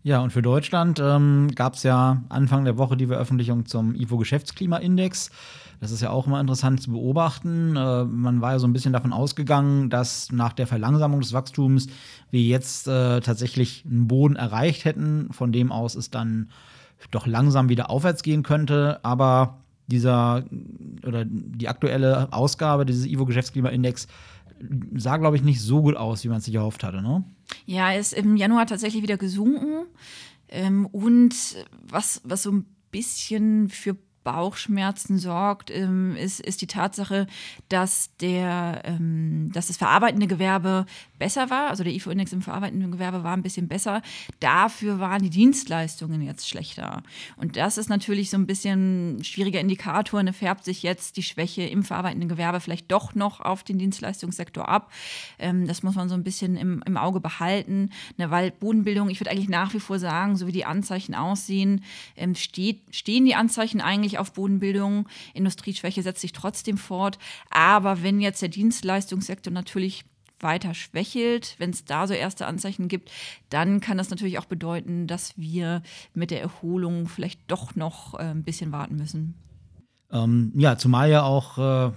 Ja, 0.06 0.20
und 0.20 0.30
für 0.30 0.44
Deutschland 0.44 1.02
ähm, 1.04 1.50
gab 1.56 1.74
es 1.74 1.82
ja 1.82 2.22
Anfang 2.30 2.64
der 2.64 2.78
Woche 2.78 2.96
die 2.96 3.08
Veröffentlichung 3.08 3.66
zum 3.66 3.96
IFO-Geschäftsklimaindex. 3.96 5.32
Das 5.82 5.90
ist 5.90 6.02
ja 6.02 6.12
auch 6.12 6.28
immer 6.28 6.40
interessant 6.40 6.80
zu 6.80 6.92
beobachten. 6.92 7.76
Äh, 7.76 8.04
man 8.04 8.40
war 8.40 8.52
ja 8.52 8.60
so 8.60 8.68
ein 8.68 8.74
bisschen 8.74 8.94
davon 8.94 9.14
ausgegangen, 9.14 9.90
dass 9.90 10.32
nach 10.32 10.54
der 10.54 10.68
Verlangsamung 10.68 11.22
des 11.22 11.34
Wachstums 11.34 11.88
wir 12.30 12.42
jetzt 12.42 12.88
äh, 12.88 13.20
tatsächlich 13.22 13.84
einen 13.90 14.08
Boden 14.08 14.36
erreicht 14.36 14.86
hätten, 14.86 15.30
von 15.32 15.52
dem 15.52 15.72
aus 15.72 15.96
es 15.96 16.12
dann 16.12 16.52
doch 17.10 17.26
langsam 17.26 17.70
wieder 17.70 17.90
aufwärts 17.90 18.22
gehen 18.22 18.44
könnte. 18.44 19.00
Aber 19.02 19.58
dieser 19.88 20.44
oder 21.04 21.26
die 21.26 21.68
aktuelle 21.68 22.32
Ausgabe 22.32 22.86
dieses 22.86 23.08
IFO-Geschäftsklimaindex 23.08 24.08
sah, 24.96 25.18
glaube 25.18 25.38
ich, 25.38 25.44
nicht 25.44 25.62
so 25.62 25.82
gut 25.82 25.96
aus, 25.96 26.24
wie 26.24 26.30
man 26.30 26.38
es 26.38 26.46
sich 26.46 26.56
erhofft 26.56 26.84
hatte, 26.84 27.02
ne? 27.02 27.24
Ja, 27.66 27.92
er 27.92 28.00
ist 28.00 28.14
im 28.14 28.38
Januar 28.38 28.66
tatsächlich 28.66 29.04
wieder 29.04 29.18
gesunken. 29.18 29.86
Ähm, 30.48 30.86
und 30.88 31.36
was, 31.88 32.22
was 32.24 32.44
so 32.44 32.52
ein 32.52 32.66
bisschen 32.92 33.70
für 33.70 33.96
Bauchschmerzen 34.26 35.18
sorgt, 35.20 35.72
ähm, 35.72 36.18
ist, 36.18 36.42
ist 36.42 36.62
die 36.62 36.68
Tatsache, 36.68 37.28
dass, 37.70 38.10
der, 38.18 38.82
ähm, 38.84 39.52
dass 39.54 39.68
das 39.68 39.78
verarbeitende 39.78 40.28
Gewerbe 40.28 40.86
besser 41.20 41.50
war. 41.50 41.70
Also 41.70 41.84
der 41.84 41.94
IFO-Index 41.94 42.34
im 42.34 42.42
verarbeitenden 42.42 42.92
Gewerbe 42.92 43.24
war 43.24 43.38
ein 43.38 43.44
bisschen 43.44 43.68
besser. 43.68 44.02
Dafür 44.40 45.00
waren 45.00 45.22
die 45.22 45.30
Dienstleistungen 45.30 46.22
jetzt 46.22 46.50
schlechter. 46.50 47.04
Und 47.38 47.56
das 47.56 47.78
ist 47.78 47.88
natürlich 47.88 48.32
so 48.32 48.38
ein 48.38 48.48
bisschen 48.48 49.20
ein 49.20 49.24
schwieriger 49.24 49.60
Indikator. 49.60 50.24
Ne, 50.24 50.34
färbt 50.34 50.66
sich 50.66 50.84
jetzt 50.84 51.18
die 51.18 51.24
Schwäche 51.24 51.62
im 51.62 51.84
verarbeitenden 51.84 52.28
Gewerbe 52.28 52.60
vielleicht 52.60 52.92
doch 52.92 53.14
noch 53.14 53.40
auf 53.40 53.64
den 53.64 53.78
Dienstleistungssektor 53.78 54.68
ab. 54.68 54.92
Ähm, 55.38 55.68
das 55.68 55.84
muss 55.84 55.96
man 55.96 56.10
so 56.10 56.16
ein 56.16 56.24
bisschen 56.24 56.58
im, 56.58 56.84
im 56.86 56.98
Auge 56.98 57.20
behalten. 57.20 57.92
Ne, 58.18 58.32
weil 58.32 58.50
Bodenbildung, 58.50 59.10
ich 59.10 59.20
würde 59.22 59.30
eigentlich 59.30 59.50
nach 59.50 59.76
wie 59.76 59.80
vor 59.80 60.00
sagen, 60.00 60.36
so 60.36 60.48
wie 60.48 60.52
die 60.52 60.66
Anzeichen 60.66 61.14
aussehen, 61.14 61.84
steht, 62.34 62.82
stehen 62.90 63.26
die 63.26 63.36
Anzeichen 63.36 63.82
eigentlich 63.82 64.15
auf 64.18 64.34
Bodenbildung. 64.34 65.08
Industrieschwäche 65.34 66.04
setzt 66.04 66.22
sich 66.22 66.32
trotzdem 66.32 66.78
fort. 66.78 67.18
Aber 67.50 68.04
wenn 68.04 68.20
jetzt 68.20 68.42
der 68.42 68.50
Dienstleistungssektor 68.50 69.52
natürlich 69.54 70.06
weiter 70.40 70.74
schwächelt, 70.74 71.56
wenn 71.58 71.70
es 71.70 71.86
da 71.86 72.08
so 72.08 72.14
erste 72.14 72.46
Anzeichen 72.46 72.88
gibt, 72.88 73.12
dann 73.50 73.80
kann 73.80 73.98
das 73.98 74.10
natürlich 74.10 74.40
auch 74.40 74.46
bedeuten, 74.46 75.08
dass 75.08 75.34
wir 75.38 75.82
mit 76.14 76.32
der 76.32 76.42
Erholung 76.42 77.08
vielleicht 77.08 77.40
doch 77.48 77.76
noch 77.76 78.16
äh, 78.16 78.24
ein 78.24 78.44
bisschen 78.44 78.72
warten 78.72 78.96
müssen. 78.96 79.36
Ähm, 80.12 80.52
ja, 80.56 80.78
zumal 80.78 81.10
ja 81.10 81.24
auch 81.24 81.58
äh, 81.58 81.92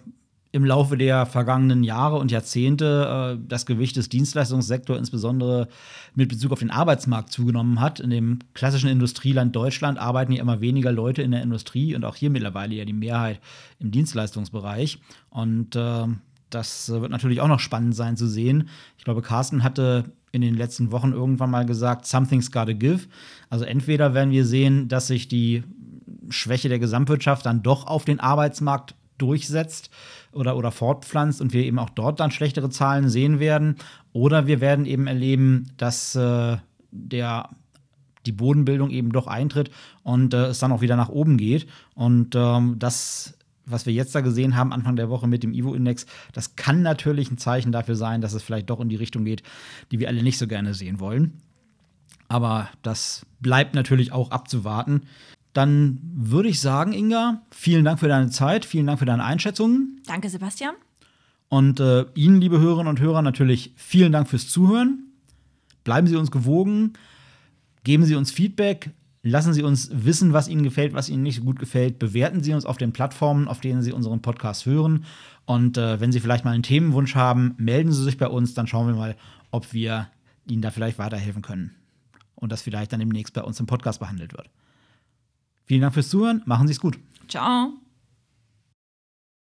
im 0.51 0.65
Laufe 0.65 0.97
der 0.97 1.27
vergangenen 1.27 1.83
Jahre 1.85 2.17
und 2.17 2.31
Jahrzehnte 2.31 3.37
äh, 3.39 3.45
das 3.47 3.67
Gewicht 3.67 3.97
des 3.97 4.09
Dienstleistungssektors 4.09 4.99
insbesondere 4.99 5.69
mit 6.15 6.29
Bezug 6.29 6.53
auf 6.53 6.61
den 6.61 6.71
Arbeitsmarkt 6.71 7.31
zugenommen 7.31 7.81
hat. 7.81 8.01
In 8.01 8.11
dem 8.11 8.39
klassischen 8.55 8.89
Industrieland 8.89 9.55
Deutschland 9.55 9.99
arbeiten 9.99 10.33
ja 10.33 10.41
immer 10.41 10.61
weniger 10.61 10.91
Leute 10.91 11.23
in 11.23 11.33
der 11.33 11.43
Industrie 11.43 11.95
und 11.95 12.05
auch 12.05 12.17
hier 12.17 12.31
mittlerweile 12.31 12.75
ja 12.75 12.85
die 12.85 12.95
Mehrheit 12.95 13.41
im 13.79 13.91
Dienstleistungsbereich. 13.91 14.99
Und 15.29 15.77
äh, 15.77 16.07
das 16.49 16.89
wird 16.89 17.11
natürlich 17.11 17.43
auch 17.43 17.49
noch 17.49 17.61
spannend 17.61 17.95
sein 17.95 18.17
zu 18.17 18.27
sehen. 18.27 18.69
Ich 18.97 19.05
glaube, 19.05 19.21
Carsten 19.21 19.63
hatte 19.63 20.05
in 20.33 20.41
den 20.41 20.55
letzten 20.55 20.93
Wochen 20.93 21.13
irgendwann 21.13 21.51
mal 21.51 21.67
gesagt, 21.67 22.07
something's 22.07 22.51
gotta 22.51 22.73
give. 22.73 23.07
Also 23.51 23.65
entweder 23.65 24.15
werden 24.15 24.31
wir 24.31 24.47
sehen, 24.47 24.89
dass 24.89 25.09
sich 25.09 25.29
die 25.29 25.63
Schwäche 26.31 26.69
der 26.69 26.79
Gesamtwirtschaft 26.79 27.45
dann 27.47 27.63
doch 27.63 27.87
auf 27.87 28.05
den 28.05 28.21
Arbeitsmarkt 28.21 28.95
durchsetzt 29.19 29.91
oder, 30.33 30.57
oder 30.57 30.71
fortpflanzt 30.71 31.41
und 31.41 31.53
wir 31.53 31.65
eben 31.65 31.79
auch 31.79 31.91
dort 31.91 32.21
dann 32.21 32.31
schlechtere 32.31 32.71
Zahlen 32.71 33.09
sehen 33.09 33.41
werden. 33.41 33.77
Oder 34.13 34.47
wir 34.47 34.61
werden 34.61 34.87
eben 34.87 35.07
erleben, 35.07 35.71
dass 35.77 36.15
äh, 36.15 36.57
der 36.91 37.51
die 38.27 38.33
Bodenbildung 38.33 38.91
eben 38.91 39.13
doch 39.13 39.27
eintritt 39.27 39.71
und 40.03 40.35
äh, 40.35 40.47
es 40.47 40.59
dann 40.59 40.73
auch 40.73 40.81
wieder 40.81 40.97
nach 40.97 41.09
oben 41.09 41.39
geht. 41.39 41.67
Und 41.95 42.35
ähm, 42.35 42.77
das, 42.79 43.39
was 43.65 43.87
wir 43.87 43.93
jetzt 43.93 44.15
da 44.15 44.21
gesehen 44.21 44.55
haben, 44.55 44.73
Anfang 44.73 44.97
der 44.97 45.09
Woche 45.09 45.27
mit 45.27 45.43
dem 45.43 45.55
Ivo-Index, 45.55 46.07
das 46.33 46.55
kann 46.57 46.83
natürlich 46.83 47.31
ein 47.31 47.39
Zeichen 47.39 47.73
dafür 47.73 47.97
sein, 47.97 48.21
dass 48.21 48.35
es 48.35 48.43
vielleicht 48.43 48.71
doch 48.71 48.81
in 48.81 48.89
die 48.89 48.97
Richtung 48.97 49.25
geht, 49.25 49.43
die 49.91 49.99
wir 49.99 50.09
alle 50.09 50.23
nicht 50.23 50.39
so 50.39 50.47
gerne 50.47 50.75
sehen 50.75 51.01
wollen. 51.01 51.41
Aber 52.29 52.69
das 52.83 53.25
bleibt 53.41 53.75
natürlich 53.75 54.13
auch 54.13 54.31
abzuwarten. 54.31 55.03
Dann 55.59 55.99
würde 56.15 56.49
ich 56.49 56.61
sagen, 56.61 56.93
Inga, 56.93 57.43
vielen 57.51 57.85
Dank 57.85 57.99
für 57.99 58.07
deine 58.07 58.31
Zeit, 58.31 58.65
vielen 58.65 58.87
Dank 58.87 59.01
für 59.01 59.07
deine 59.07 59.25
Einschätzungen. 59.25 60.01
Danke, 60.07 60.29
Sebastian. 60.29 60.77
Und 61.49 61.81
äh, 61.81 62.05
Ihnen, 62.15 62.41
liebe 62.41 62.61
Hörerinnen 62.61 62.87
und 62.87 63.01
Hörer, 63.01 63.23
natürlich 63.23 63.73
vielen 63.75 64.13
Dank 64.13 64.29
fürs 64.29 64.49
Zuhören. 64.49 65.11
Bleiben 65.83 66.07
Sie 66.07 66.15
uns 66.15 66.31
gewogen, 66.31 66.93
geben 67.83 68.05
Sie 68.05 68.15
uns 68.15 68.31
Feedback, 68.31 68.91
lassen 69.25 69.53
Sie 69.53 69.65
uns 69.65 69.91
wissen, 69.93 70.33
was 70.33 70.47
Ihnen 70.47 70.63
gefällt, 70.63 70.95
was 70.95 71.09
Ihnen 71.09 71.25
nicht 71.25 71.39
so 71.39 71.43
gut 71.43 71.59
gefällt. 71.59 71.99
Bewerten 71.99 72.41
Sie 72.41 72.55
uns 72.55 72.65
auf 72.65 72.77
den 72.77 72.93
Plattformen, 72.93 73.49
auf 73.49 73.59
denen 73.59 73.83
Sie 73.83 73.91
unseren 73.91 74.23
Podcast 74.23 74.65
hören. 74.65 75.07
Und 75.45 75.77
äh, 75.77 75.99
wenn 75.99 76.13
Sie 76.13 76.21
vielleicht 76.21 76.45
mal 76.45 76.53
einen 76.53 76.63
Themenwunsch 76.63 77.17
haben, 77.17 77.57
melden 77.59 77.91
Sie 77.91 78.05
sich 78.05 78.17
bei 78.17 78.29
uns, 78.29 78.55
dann 78.55 78.69
schauen 78.69 78.87
wir 78.87 78.95
mal, 78.95 79.17
ob 79.51 79.73
wir 79.73 80.07
Ihnen 80.47 80.63
da 80.63 80.71
vielleicht 80.71 81.01
weiterhelfen 81.01 81.43
können. 81.43 81.75
Und 82.37 82.53
das 82.53 82.63
vielleicht 82.63 82.93
dann 82.93 83.01
demnächst 83.01 83.35
bei 83.35 83.43
uns 83.43 83.59
im 83.59 83.67
Podcast 83.67 83.99
behandelt 83.99 84.35
wird. 84.35 84.49
Vielen 85.69 85.83
Dank 85.83 85.95
fürs 85.95 86.09
Zuhören, 86.09 86.43
machen 86.47 86.67
Sie 86.67 86.73
es 86.73 86.81
gut. 86.81 86.99
Ciao. 87.29 87.75